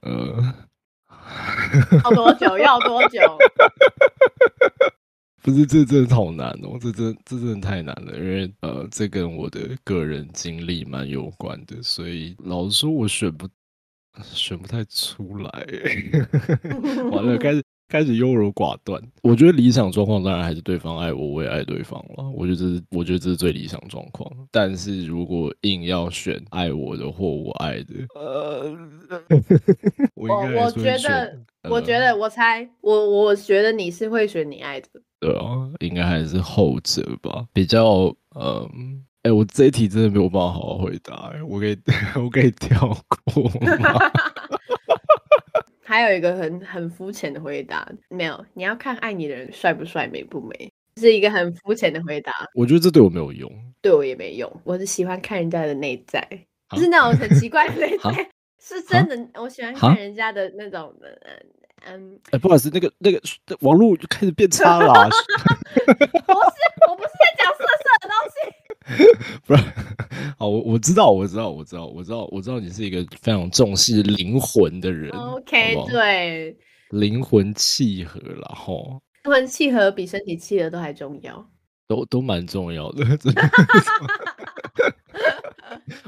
[0.02, 0.54] 呃。
[2.04, 2.58] 要多久？
[2.58, 3.20] 要多久？
[5.42, 6.78] 不是，这真的好难哦！
[6.82, 13.48] 这真这真的太难了，因为呃，这跟我的个人经历蛮有关的，所以老实说，我选不
[14.22, 15.50] 选不太出来。
[17.10, 17.64] 完了，开始。
[17.90, 22.30] 开始优柔寡断，我觉得理想状况当然还是对方爱我，我也爱对方了。
[22.36, 24.32] 我觉得这是，我觉得这是最理想状况。
[24.52, 28.78] 但是如果硬要选爱我的或我爱的，呃，
[30.14, 34.88] 我我觉得，我觉得，我猜，我我觉得你是会选你爱的。
[35.20, 41.76] 对啊，应该还是后者吧，比较，嗯，哎，我这一题真的没有办法好好回答，我可以，
[42.24, 42.96] 我可以跳
[43.34, 43.44] 过
[43.80, 44.00] 吗？
[45.90, 52.32] 还有一个很很肤浅的回答，没有，你要看爱你的人帅不帅、美不美，是一个很肤浅的回答。
[52.54, 53.52] 我觉得这对我没有用。
[53.82, 56.22] 对我也没用，我是喜欢看人家的内在，
[56.78, 58.30] 是那种很奇怪的 内啊在，
[58.62, 59.42] 是真的。
[59.42, 61.12] 我喜欢看人家的那种，嗯
[61.88, 63.20] 嗯，哎、不好意思，那个那个
[63.62, 65.90] 网络就开始变差了啊、 不是，
[66.88, 68.36] 我不是在讲色色的东西。
[69.46, 69.64] 不是，
[70.38, 76.58] 好，我我知道，我知道，我知道，我知道，我知道你是一个非常重视灵魂的人 OK，好不好对，
[76.90, 81.48] 灵魂契合啦，吼，他们契合比身体契合都还重要。
[81.88, 83.04] 都都蛮重要的，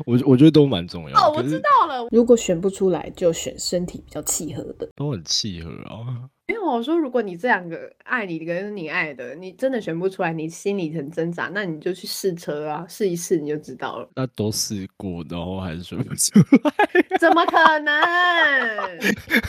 [0.05, 2.07] 我我觉得都蛮重要的，哦，我知道了。
[2.11, 4.87] 如果选不出来，就选身体比较契合的。
[4.95, 6.29] 都很契合啊。
[6.51, 14.09] 因为我说，如果你这两个爱你跟你爱的，你真的选不出来，你心里很挣扎，那你就去试车啊，试一试你就知道了。
[14.15, 16.75] 那都试过，然后还是选不出来，
[17.17, 18.01] 怎么可能？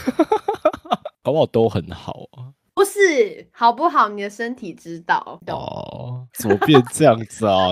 [1.24, 2.54] 搞不好都很好啊。
[2.74, 4.08] 不是好不好？
[4.08, 5.58] 你的身体知道，懂？
[5.58, 7.68] 哦，怎么变这样子啊？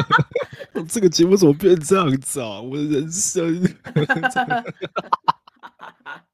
[0.88, 2.60] 这个节目怎么变这样子啊？
[2.60, 3.62] 我的人生。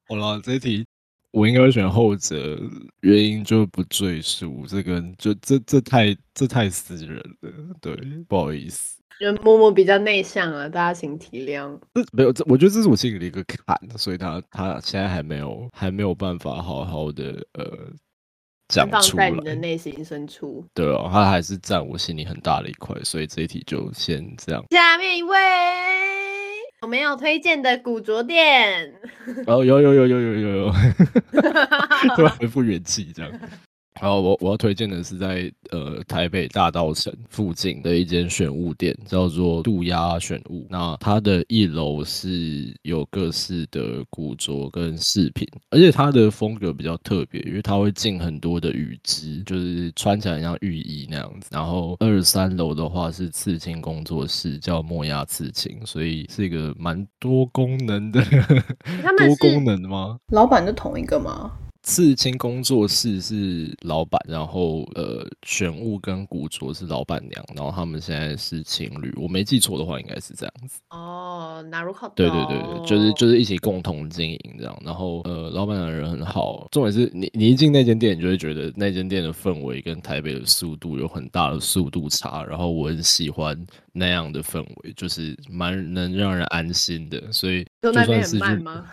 [0.07, 0.85] 好了，这一题
[1.35, 2.57] 我应该会选后者，
[3.01, 4.65] 原因就不赘述。
[4.69, 7.93] 这个就这这太这太私人了，对，
[8.29, 9.01] 不好意思。
[9.19, 11.77] 就默默比较内向啊，大家请体谅。
[11.93, 17.65] 这没有，这我觉得这是我心里的一个坎，所以他他现在还没有还没有办法好好的呃
[18.69, 19.29] 讲放出来。
[19.29, 20.65] 在你的内心深处。
[20.73, 24.63] 对哦，他还是占我心里很大的一块，所以这一题就先这样。
[24.71, 25.37] 下面一位
[26.81, 28.93] 有没有推荐的古着店？
[29.47, 30.73] 哦，有有有有有有有，
[32.15, 33.31] 突然恢复元气这样。
[34.01, 40.67] 好，我我要推荐的是在呃台北大道城附近的一间选物店，叫做渡鸦选物。
[40.69, 51.47] 那它的一楼是有各式的古着跟饰品，而且它的风格比较特别，因为它会进很多的羽织，就是穿起来像浴衣那样子。
[51.51, 58.21] 然后二三楼的话是刺青工作室，叫墨亚刺青，所以是一个蛮多功能的。
[59.01, 60.17] 他们 是多功能吗？
[60.33, 61.53] 老板是同一个吗？
[61.85, 70.79] 刺青工作室是老板，然后呃，玄物跟古着是老板娘，然后他们现在是情侣，我没记错的话应该是这样子。
[70.89, 72.11] 哦，哪如好？
[72.15, 83.55] 对对对对，就是就是一起共同经营这样，然后呃，老板娘人很好，重点是你你一进那间店，你就会觉得那间店的氛围跟台北的速度有很大的速度差，然后我很喜欢
[83.93, 88.85] 那样的氛围，就是蛮能让人安心的，所以那边算是去很慢吗？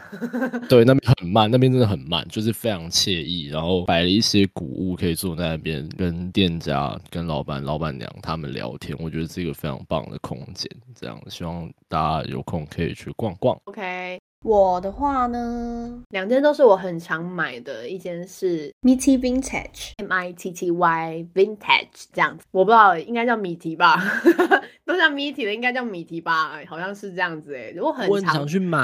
[0.68, 10.71] 对，那边很慢，那边真的很慢，就是非常惬意，然后摆了一些古物，可以坐在那边跟店家、跟老板、老板娘他们聊天，我觉得是一个非常棒的空间。
[10.95, 13.59] 这样，希望大家有空可以去逛逛。
[13.64, 24.02] OK，我的话呢，两间都是我很常买的，一间是 Mitty Vintage，M I T T Y Vintage 这样子，我不知道应该叫米提吧，
[24.85, 28.78] 都叫 Mitty 的，应该叫米提吧，好像是这样子哎、我很常我很常去买，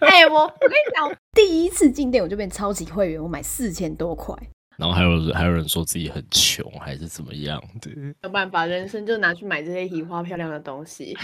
[0.00, 4.34] 哎、 我我跟你讲，第一次进店我就变超级会员，我买四千多块，
[4.78, 11.14] 然后还有人还有人说自己很穷还是怎么样的，没有办法，人生就拿去买这些移花漂亮的东西。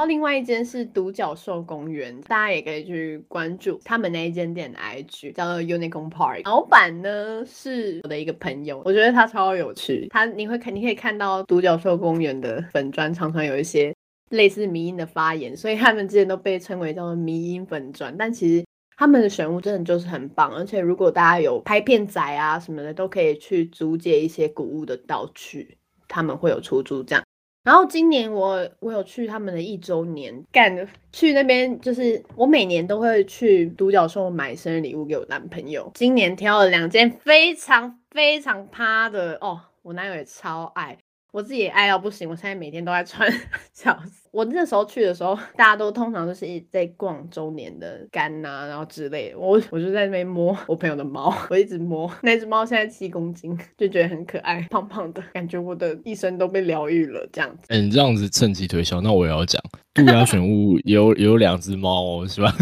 [0.00, 6.40] 然后另外一间是独角兽公园，大家也可以去关注他们那一间店的 IG，叫做 Unicorn Park。
[6.46, 10.08] 老板呢是我的一个朋友，我觉得他超有趣。
[10.08, 13.94] 他你会肯定可以看到独角兽公园的粉砖常常有一些
[14.30, 18.16] 类似迷音的发言，所以他们之前都被称为叫做迷音粉砖。
[18.16, 18.64] 但其实
[18.96, 25.76] 他们的选物真的就是很棒，而且如果大家有拍片仔啊什么的，都可以去租借一些古物的道具，
[26.08, 27.22] 他们会有出租这样。
[27.62, 35.90] 然后今年我我有去他们的一周年，干去那边就是我每年都会去独角兽买生日礼物给我男朋友。
[35.94, 40.96] 今年挑了两件非常非常趴的哦，我男友也超爱，
[41.32, 43.30] 我自己也爱到不行，我现在每天都在穿，
[43.74, 44.19] 笑死！
[44.32, 49.38] 我那时候去的时候， 大家都通常都是在逛周年的杆呐、然后之类的。
[49.38, 57.64] 我我就在那边摸我朋友的猫， 我一直摸那只猫，现在七公斤，就觉得很可爱，胖胖的，感觉我的一生都被疗愈了，这样子。
[57.68, 59.60] 哎、你这样子趁机推销，那我也要讲，
[59.92, 62.52] 杜鸦 选物也有也有两只猫哦，喜欢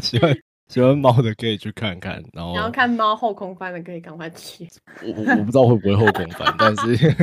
[0.00, 0.36] 喜欢
[0.68, 4.68] 喜欢猫的可以去看看，然后然后看猫后空翻的，可以赶快去。
[5.02, 7.14] 我我我不知道会不会后空翻，但是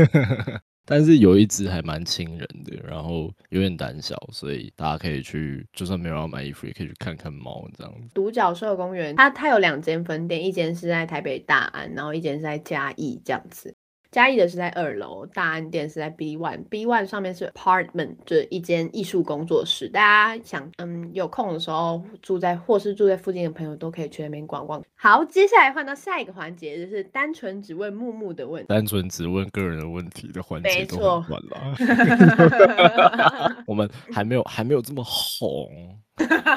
[0.85, 8.09] 但是有一只还蛮亲人的，然后有点胆小，所以大家可以去，就算没有要买衣服，也可以去看看猫这样子。
[8.13, 13.75] 独角兽公园，它它有两间分店，一间是在台北大安，然后一间是在嘉义这样子。
[14.11, 19.87] 嘉义的是在二楼，大安店是在 B one，B one 上面是 apartment，就是一间艺术工作室。
[19.87, 24.83] 大家想，嗯，有空的时候住在或是住在附近的朋友都可以去那边逛逛。
[24.95, 31.73] 好，接下来换到下一个环节，就是单纯只问木木的问题，单纯只问个人的问题的环节没都错很晚了。
[33.65, 35.69] 我们还没有还没有这么红。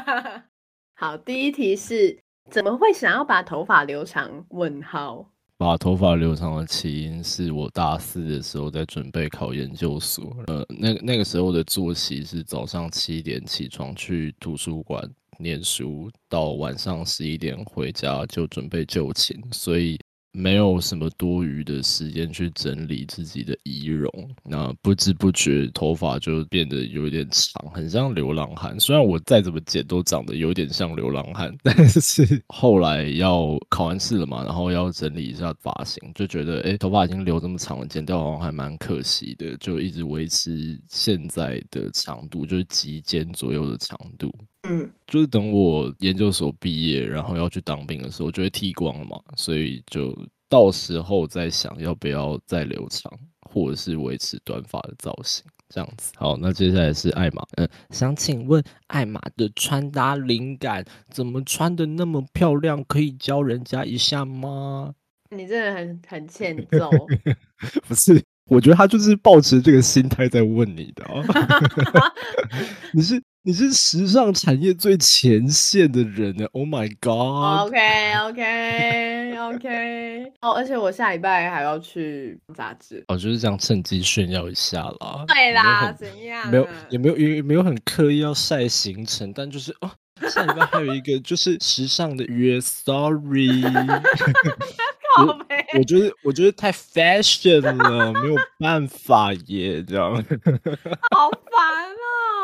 [0.97, 2.19] 好，第一题是
[2.51, 4.45] 怎么会想要把头发留长？
[4.49, 5.31] 问号。
[5.57, 19.97] 把头发留长的起因是我大四的时候在准备考研究所，呃，那那个时候的作息是早上七点起床去图书馆念书，到晚上十一点回家就准备就寝，所以
[20.37, 24.11] 没有什么多余的时间去整理自己的仪容。
[24.43, 28.79] 那不知不觉头发就变得有点长，很像流浪汉。
[28.81, 44.35] 虽然我再怎么剪都长得有点像流浪汉，但是后来要考完试了嘛，然后要整理一下发型，就觉得诶头发已经留这么长了，剪掉好像还蛮可惜的，就一直维持现在的长度，就是及肩左右的长度。
[44.65, 50.17] 嗯，就是等我研究所毕业，然后要去当兵的时候，就会剃光了嘛，所以就
[50.49, 53.13] 到时候再想要不要再留长，
[53.43, 56.13] 或者是维持短发的造型，这样子。
[56.17, 62.83] 好，那接下来是艾玛，嗯，想请问艾玛的穿搭灵感怎么穿的那么漂亮？
[62.85, 64.95] 可以教人家一下吗？
[65.31, 66.91] 你真的很很欠揍。
[67.89, 72.13] 不是，我觉得他就是抱持这个心态在问你的、啊。
[72.93, 83.05] 你是你是时尚产业最前线的人呢，Oh my god！OK OK OK，哦，而且我下礼拜还要去杂志。
[83.09, 85.27] 哦，就是这样趁机炫耀一下啦。
[85.29, 86.51] 对啦，怎样啊？
[86.51, 89.91] 没有也没有也没有很刻意要晒行程，但就是哦，
[90.29, 93.63] 下礼拜还有一个就是时尚的约，Sorry，
[95.19, 95.39] 我
[95.79, 100.15] 我觉得我觉得太 fashion 了，没有办法耶，这样。
[100.15, 101.95] 好烦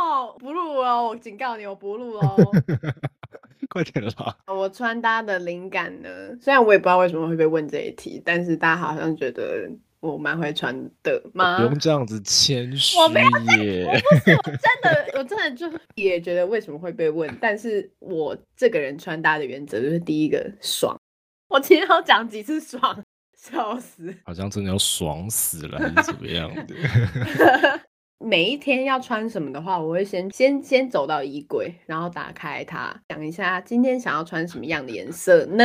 [0.08, 0.36] 哦！
[0.38, 2.36] 不录哦，我警告你，我不录哦。
[3.68, 4.36] 快点啦！
[4.46, 6.08] 我穿搭的灵感呢？
[6.40, 9.70] 虽然我也不知道为什么会被问这一题，但是大家好像觉得
[10.00, 11.58] 我蛮会穿的吗？
[11.58, 13.22] 不用这样子谦虚我没
[13.58, 14.02] 耶。
[14.24, 14.34] 真
[14.82, 20.98] 的， 我真的就也觉得为什么会被问，但是我这个人穿搭的原则就是第一个爽。
[21.48, 23.04] 我今天要讲几次爽，
[23.36, 24.14] 笑死！
[24.24, 26.74] 好像真的要爽死了，还是怎么样的？
[28.22, 35.64] 每一天要穿什么的话，我会先先先走到衣柜，然后打开它，想一下今天想要穿什么样的颜色呢？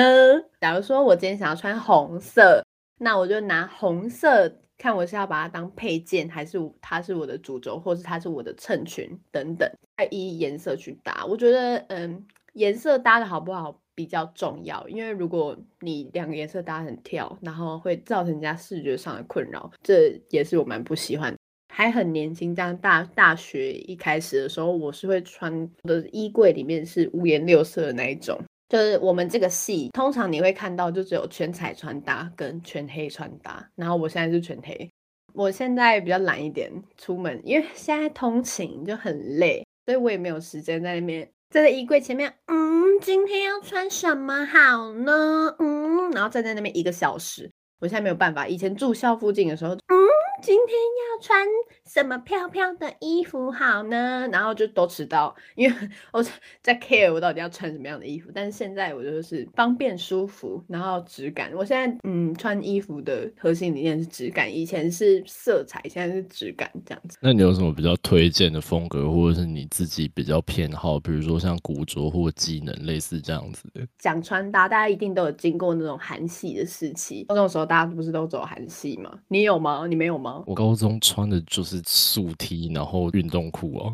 [0.62, 2.66] 假如说我今天想要穿红色，
[2.98, 11.26] 那我就拿红色，看我是要把它当配件，还是它是我的主轴，或是它是我的衬裙等等，再依颜色去搭。
[11.26, 21.34] 我觉得，嗯，颜色搭的好不好比较重要，因为如果你两个颜色搭很跳，然后会造成人家视觉上的困扰，这也是我蛮不喜欢。
[21.74, 28.40] 还很年轻，这样大大学一开始的时候，我是会穿的衣柜里面是五颜六色的那一种。
[28.68, 34.90] 就是我们这个系，通常你会看到就只有全彩穿搭跟全黑穿搭，然后我现在是全黑。
[35.34, 45.56] 我现在比较懒一点，出门因为现在通勤就很累，所以我也没有时间在那边站在衣柜前面，嗯，今天要穿什么好呢？
[45.60, 47.52] 嗯，然后站在那边一个小时，
[47.82, 48.48] 我现在没有办法。
[48.48, 49.96] 以前住校附近的时候，嗯，
[50.42, 51.46] 今天要穿
[51.86, 54.28] 什么漂漂的衣服好呢？
[54.32, 55.76] 然后就都迟到， 因为
[56.12, 56.24] 我
[56.62, 58.30] 在 care 我到底要穿什么样的衣服。
[58.34, 61.52] 但是现在我就是方便舒服，然后质感。
[61.56, 67.18] 我现在嗯，穿衣服的核心理念是质感，以前是色彩，现在是质感这样子。
[67.22, 73.88] 那你有什么比较推荐的风格，或者是你自己比较偏好，比如说像古着或技能类似这样子的？
[73.98, 77.24] 讲穿搭，大家一定都有经过那种韩系的时期。
[77.26, 79.12] 高中的时候，大家不是都走韩系吗？
[79.28, 79.86] 你有吗？
[79.88, 80.25] 你没有吗？
[80.46, 83.94] 我高中穿的就是素 T，然后运动裤啊。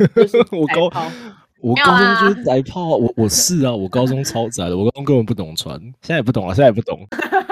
[0.52, 0.90] 我高
[1.60, 7.00] 我高中就是宅炮啊，我我是啊，我高中超宅的，我高中根本不懂穿，现在也不懂啊，现在也不懂。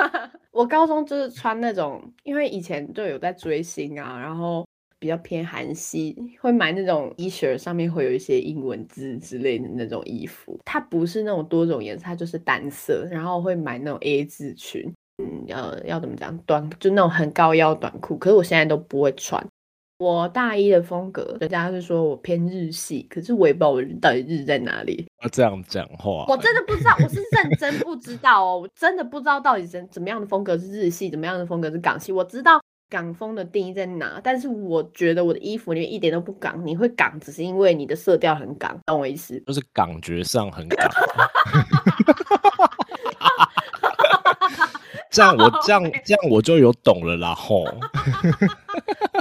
[0.53, 4.65] 我高中就是穿那种，因为以前就有在追星啊，然后
[5.01, 10.57] 比较偏韩系，会买那种 T 恤上面会有一些英文字之类的那种衣服。
[10.65, 18.17] 它不是那种多种颜色，它就是单色，然后会买那种 A 字裙，嗯，要要怎么讲，短就那种很高腰短裤。
[18.19, 19.45] 可是我现在都不会穿。
[19.99, 25.07] 我大一的风格，人家是说我偏日系，可是我也不知道我到底日在哪里。
[25.23, 32.11] 要这样讲话，我真的不知道，我是认真不知道哦，我真的不知道到底怎怎么样的风格是日系，怎么样的风格是港系。
[32.11, 32.61] 我知道
[32.91, 36.61] 港风的定义在哪，但是我觉得我的衣服里面一点都不港。
[36.67, 39.41] 你会港，只是因为你的色调很港，懂我意思？
[39.47, 40.91] 就是感觉上很港，
[45.15, 47.65] 这样我这样 这样我就有懂了啦吼。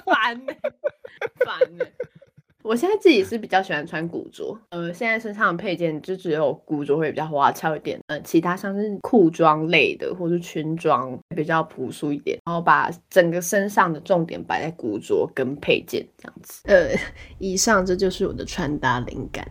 [0.05, 0.53] 烦呢、
[1.45, 1.85] 烦呢、
[2.63, 16.61] 我现在自己是比较喜欢穿古着，呃，现在身上的配件就只有古着会比较花俏一点，呃，其他像是裤装类的或是裙装比较朴素一点，然后把整个身上的重点摆在古着跟配件这样子。
[16.65, 16.89] 呃，
[17.37, 19.45] 以上这就是我的穿搭灵感。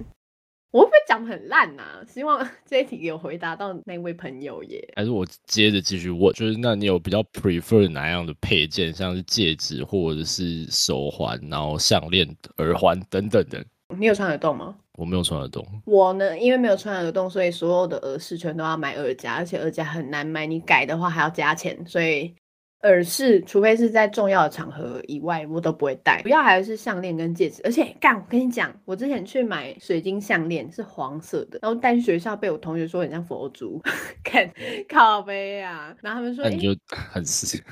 [0.73, 4.93] 我会不会讲的很烂呐、希望 这一题有回答到那位朋友耶。
[4.97, 13.65] 还是我接着继续问，就是那你有比较 prefer 哪样的配件，像是戒指或者是手环，然后项链、耳环等等的？
[13.99, 14.75] 你有穿耳洞吗？
[14.99, 22.35] 我没有穿耳洞，我呢，因为没有穿耳洞，所以所有的耳饰全都要买耳夹，而且耳夹很难买，你改的话还要加钱，所以
[22.83, 26.21] 耳饰除非是在重要的场合以外，我都不会戴。
[26.23, 33.81] 主要还是项链跟戒指，而且干，我跟你讲，我之前去买水晶项链是黄色的，然后带去学校被我同学说很像佛珠，
[34.25, 34.51] 看
[34.89, 37.65] 靠背啊，然后他们说，那你就 很适合。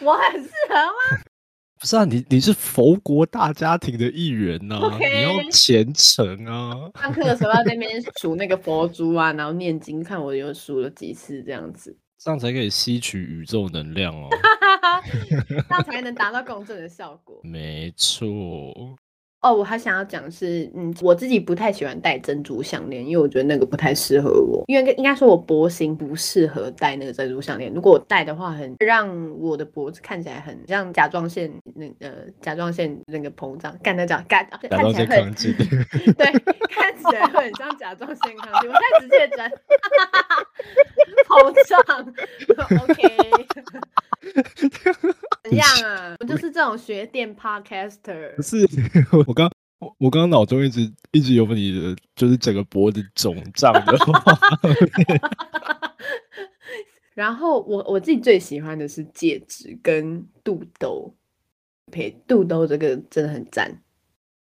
[0.04, 1.22] 我很适合吗？
[1.80, 6.90] 不是啊，你你是佛国大家庭的一员呐、你要虔诚啊。
[7.00, 11.96] 上课的时候要在那边数那个佛珠啊，然后念经，看我有数了几次这样子。
[12.18, 14.28] 这样才可以吸取宇宙能量哦。
[15.68, 17.40] 这样才能达到共振的效果。
[17.44, 18.28] 没错，
[19.40, 27.72] 哦，我还想要讲的是，嗯，我自己不太喜欢戴珍珠项链，因为我觉得那个不太适合我，因为应该说我脖型不适合戴那个珍珠项链。
[27.72, 29.08] 如果我戴的话很，让
[29.38, 35.54] 我的脖子看起来很像甲状腺那呃甲状腺那个膨胀，干那讲干甲状看起来会腺亢进。
[36.14, 36.32] 对，
[36.68, 38.68] 看起来会很像甲状腺亢进。
[38.68, 39.48] 我现在直接针，
[41.28, 41.78] 膨胀
[42.82, 43.02] ，OK，
[45.44, 46.16] 怎样啊？
[46.20, 48.42] 我就是这种学电 podcaster 不。
[48.42, 48.66] 是，
[49.26, 54.22] 我刚我我刚刚脑中一直一直有你的，就是整个脖子肿胀的话，
[57.14, 61.14] 然后我我自己最喜欢的是戒指跟肚兜，
[61.90, 63.82] 配肚兜这个真的很赞，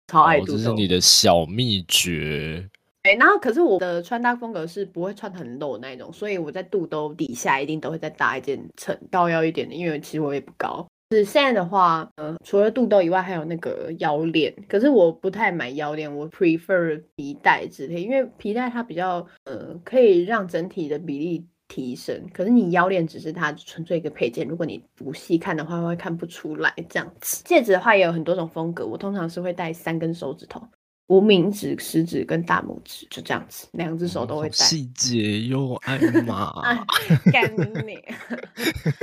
[0.08, 0.58] 超爱哦，肚兜。
[0.58, 2.70] 这是你的小秘诀。
[3.04, 10.86] 对，然后可是我的穿搭风格是不会穿很露的那一种，所以我在肚兜底下一定都会再搭一件衬高腰一点的，因为其实我也不高。
[11.12, 14.54] 是现在的话，呃，除了肚兜以外，还有那个腰链。
[14.70, 22.30] 可是我不太买腰链，我 prefer 皮带之类，因为皮带它比较呃可以让整体的比例提升。
[22.32, 27.44] 可是你腰链只是它纯粹一个配件，如果你不细看的话，会看不出来这样子。
[27.44, 30.62] 戒指的话也有很多种风格，我通常是会戴三根手指头。
[31.12, 34.56] 无名指、食指跟大拇指，就这样子，两只手都会戴。
[34.56, 36.86] 细节哟，艾玛， 啊，
[37.34, 37.54] 干
[37.86, 38.00] 你！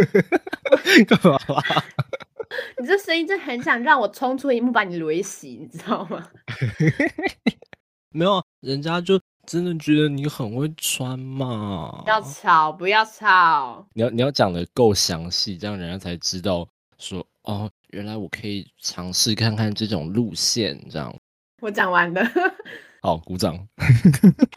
[1.04, 1.84] 干嘛啦？
[2.78, 6.26] 你这声音真很想让我冲出荧幕把你雷死，你知道吗？
[8.08, 12.00] 没有啊，人家就真的觉得你很会穿嘛。
[12.04, 13.86] 不要吵，不要吵。
[13.92, 21.14] 你要你要讲的够详细，这样人家才知道说哦，原来我可以尝试看看这种路线，这样。
[21.60, 22.22] 我讲完了，
[23.02, 23.86] 好，鼓掌，啪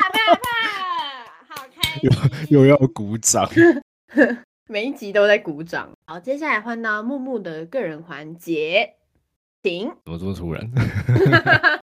[0.09, 2.09] 啪啪，好开心。
[2.49, 3.49] 又要鼓掌。
[4.69, 5.89] 每一集都在鼓掌。
[6.05, 8.97] 好，接下来换到木木的个人环节，
[9.63, 9.89] 请。
[10.05, 10.71] 怎么这么突然？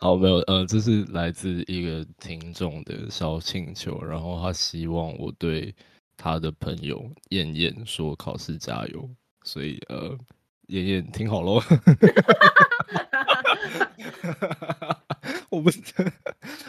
[0.00, 5.74] 好，没有，呃，这是来自一个听众的小请求，然后他希望我对
[6.16, 9.08] 他的朋友燕燕说考试加油，
[9.44, 10.16] 所以呃，
[10.68, 11.62] 燕燕听好喽。
[15.50, 15.70] 我不，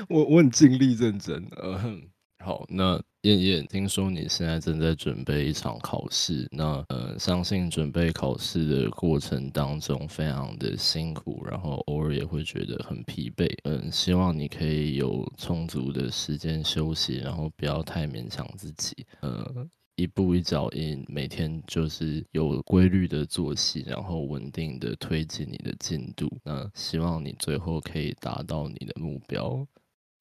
[0.10, 1.44] 我我很尽力认真。
[1.56, 2.00] 呃，
[2.44, 13.48] 好，那燕燕，听说你现在正在准备一场考试，那呃，相信准备考试的过程当中非常的辛苦，然后偶尔也会觉得很疲惫。
[13.64, 19.06] 嗯，希望你可以有充足的时间休息，然后不要太勉强自己。
[19.22, 19.68] 呃。
[19.96, 26.30] 一步一脚印，每天就是有规律的作息，然后稳定的推进你的进度。
[26.44, 29.66] 那希望你最后可以达到你的目标。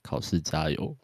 [0.03, 0.97] 考试加油，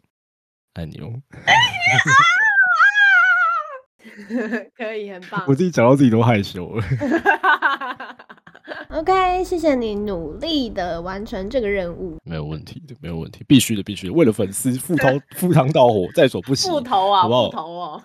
[0.73, 1.21] 爱你哦！
[4.75, 5.43] 可以，很棒。
[5.47, 6.83] 我自己讲到自己都害羞了。
[8.93, 12.17] OK，谢谢你努力的完成这个任务。
[12.25, 14.13] 没有问题的，没有问题，必须的，必须的。
[14.13, 16.67] 为了粉丝，赴汤 赴汤蹈火，在所不惜。
[16.67, 18.03] 赴头啊，好不好副头哦。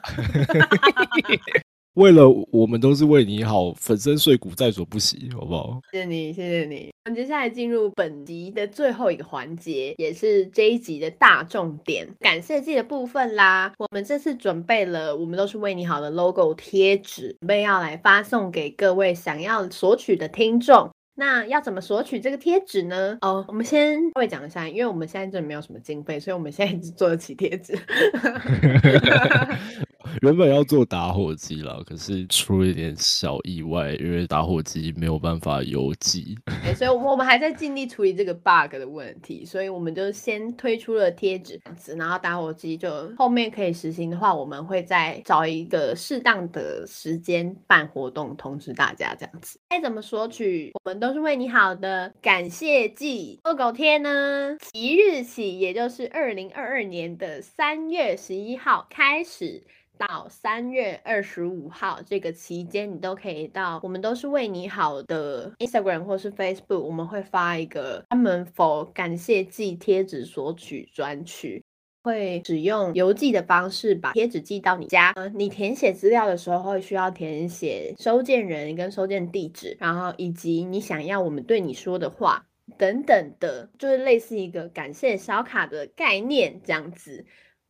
[1.96, 5.80] 为了我们都是为你好，粉身碎骨在所不惜，好不好？
[5.90, 6.90] 谢谢你，谢谢你。
[7.06, 13.72] 我们接下来进入本集的最后一个环节，也是这一集的大重点——感谢季的部分啦。
[13.78, 20.90] 我们这次准备了“我们都是为你好”的 logo 贴纸，准备要来发送给各位想要索取的听众。
[21.16, 23.18] 那要怎么索取这个贴纸呢？
[23.22, 27.76] 哦，我们先稍微讲一下，因为我们现在真的没有什么经费，所以我们现在只做得起贴纸。
[30.22, 36.38] 原本要做打火机了，可是出了一点小意外，因为打火机没有办法邮寄。
[36.64, 41.60] 对，所以我们还在尽力处理这个 bug 的问题，所以我们就先推出了贴纸，
[41.96, 42.88] 然后打火机就
[43.18, 49.58] 后面可以实行的话，我们会再找一个适当的时间办活动，通知大家这样子。
[49.68, 50.72] 该怎么索取？
[50.84, 54.56] 我们都都是为你好的感谢季恶狗贴呢？
[54.58, 59.62] 即日起，也就是二零二二年的三月十一号开始。
[59.98, 71.64] 到三月二十五号这个期间，你都可以到我们都是为你好的 Instagram 或是 Facebook，我们会发一个专门否感谢季贴纸索取专区，
[72.06, 75.10] 会使用邮寄的方式把贴纸寄到你家。
[75.16, 82.46] 呃，你填写资料的时候会需要填写收件人跟收件地址，然后以及你想要我们对你说的话
[82.78, 87.24] 等等的，就是类似一个感谢小卡的概念这样子。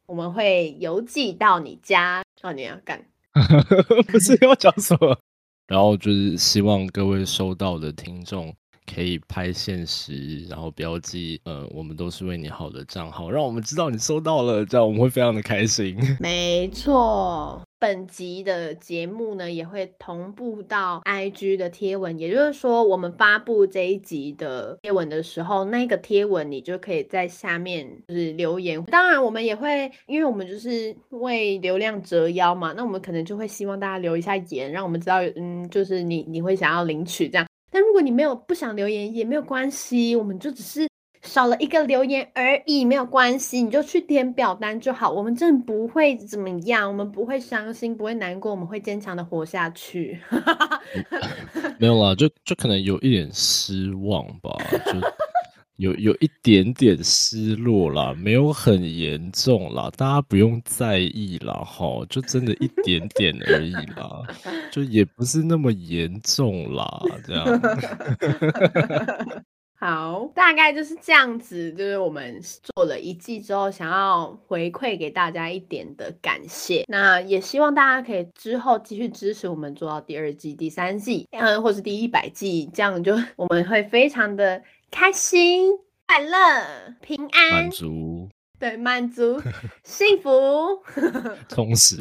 [0.07, 3.05] 我们会邮寄到你家，少年要干，
[4.07, 5.19] 不是要讲什么？
[5.67, 8.55] 然后就是希望各位收到的听众
[8.93, 15.97] 可以拍现实，然后标记，呃，我们都是为你好的账号，让我们知道你收到了，这样我们会非常的开心。
[16.21, 17.63] 没错。
[17.79, 28.83] 本集的节目呢，也会同步到 IG 的贴文，也就是说，我们发布这一集的贴文的时候，那个贴文你就可以在下面就是留言。
[28.85, 37.47] 当然，我们也会，因为我们就是为流量折腰嘛，那我们可能就会希望大家留一下言，让我们知道，嗯，就是你你会想要领取这样。
[37.97, 40.87] 如果你没有不想留言也没有关系，我们就只是。
[41.23, 45.11] 少了一个留言而已，没有关系，你就去填表单就好。
[45.11, 50.21] 我们真的不会怎么样，我们不会伤心，不会难过，我们会坚强的活下去。
[51.79, 54.93] 没有啦，就就可能有一点失望吧，就
[55.77, 64.23] 有有一点点失落啦，没有很严重啦，大家不用在意啦，哈，就真的一点点而已啦，
[64.73, 67.47] 就也不是那么严重啦，这样。
[69.79, 76.83] 好，大概就是这样子，就是我们做了一季之后，想要回馈给大家一点的感谢。
[76.89, 84.61] 那也希望大家可以之后继续支持我们，做到第二季、第三季，嗯，或是第一百季，这样就 我们会非常的
[84.91, 85.73] 开心、
[86.07, 88.29] 快乐、平安、满足，
[88.59, 89.41] 对，满足、
[89.85, 90.83] 幸福、
[91.49, 91.97] 充实。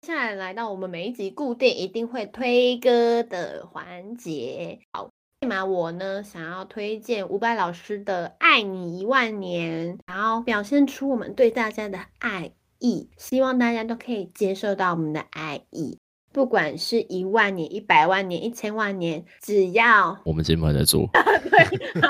[0.00, 4.78] 接下来来到我们每一集固定一定会推歌的环节。
[4.92, 5.10] 好，
[5.40, 15.98] 那我呢想要推荐伍佰老师的《爱你一万年》，然后表现出我们对大家的爱意，希望大家都可以接受到我们的爱意，
[16.36, 21.08] 不管是一万年、一百万年、一千万年，只要我们节目还在做。
[21.48, 22.02] 对，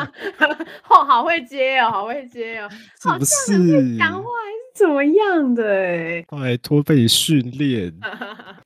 [0.90, 2.68] 哦，好会接哦，好会接哦，
[2.98, 3.96] 是不是？
[3.96, 4.74] 讲话是。
[4.74, 6.24] 怎么样的哎？
[6.28, 7.94] 拜托被训练。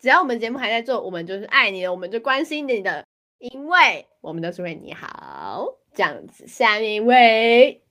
[0.01, 3.05] 只要我们节目还在做，我们就是爱你的，我们就关心你的，
[3.39, 5.67] 因为我们都是为你好。
[5.93, 7.83] 这样子，下面一位。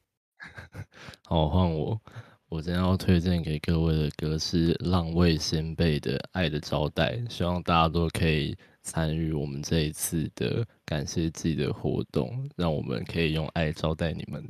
[1.28, 2.02] 好，换我。
[2.50, 14.44] 我今天要推荐给各位的歌是浪味仙贝的《爱的招待》，希望大家都可以参与我们这一次的感谢祭的活动，让我们可以用爱招待你们。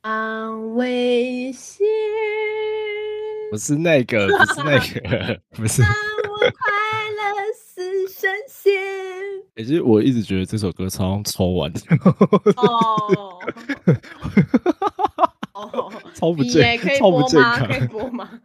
[0.00, 1.86] 安慰先。
[3.52, 5.82] 不是那个，不是那个， 不是。
[5.82, 6.50] 让我快
[7.14, 7.22] 乐
[7.56, 8.72] 似神仙。
[9.54, 11.72] 其实我一直觉得这首歌超抽完。
[12.56, 13.38] 哦。
[16.18, 16.20] 哦。
[16.20, 17.66] 超不健，超不健康。
[17.68, 18.40] 可以播吗？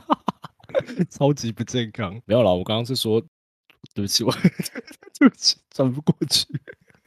[1.10, 2.20] 超级不健康。
[2.26, 3.20] 没有啦，我刚刚是说，
[3.94, 4.32] 对不起，我
[5.18, 6.46] 对不起，转不过去。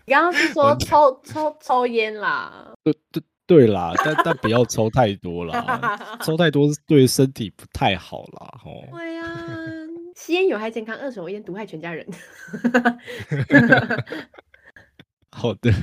[0.05, 2.73] 你刚刚是说抽抽抽烟啦？
[2.83, 3.23] 对对。
[3.45, 8.61] 对啦，但但不要抽太多啦，抽太多对身体不太好啦。
[8.63, 8.87] 哦。
[8.89, 9.37] 对呀，
[10.15, 12.07] 吸烟有害健康，二手烟毒害全家人。
[15.29, 15.73] 好的，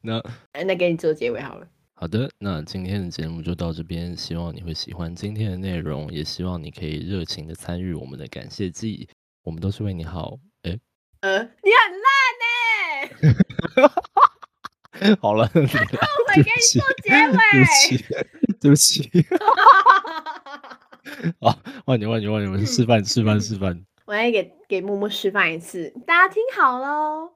[0.00, 0.22] 那
[0.64, 1.66] 那给你做结尾好了。
[2.02, 9.08] 好的，那今天的节目就到这边，希望你会喜欢今天的内容，也希望你可以热情的参与我们的感谢季，
[9.44, 10.36] 我们都是为你好。
[10.62, 10.76] 哎，
[11.20, 13.22] 呃，你很烂
[13.78, 13.88] 呢。
[15.22, 17.38] 好了， 后悔给你做结尾。
[17.52, 18.04] 对不起，
[18.60, 19.08] 对不起。
[21.38, 23.80] 好，万年万年万年，我是示范示范示范。
[24.06, 27.34] 我来给给默默示范一次，大家听好喽。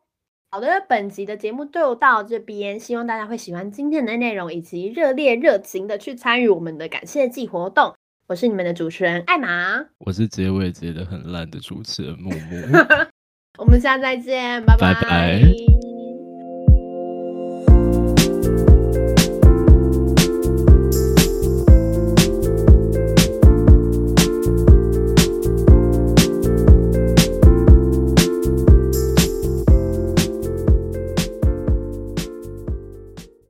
[0.51, 7.94] 好的，本集的节目就到这边，希望大家会喜欢今天的内容，以及热烈热情的去参与我们的感谢季活动。
[8.28, 12.78] 我是你们的主持人艾玛，我是结尾结的很烂的主持人木木。
[13.59, 15.76] 我们下次再见，拜拜。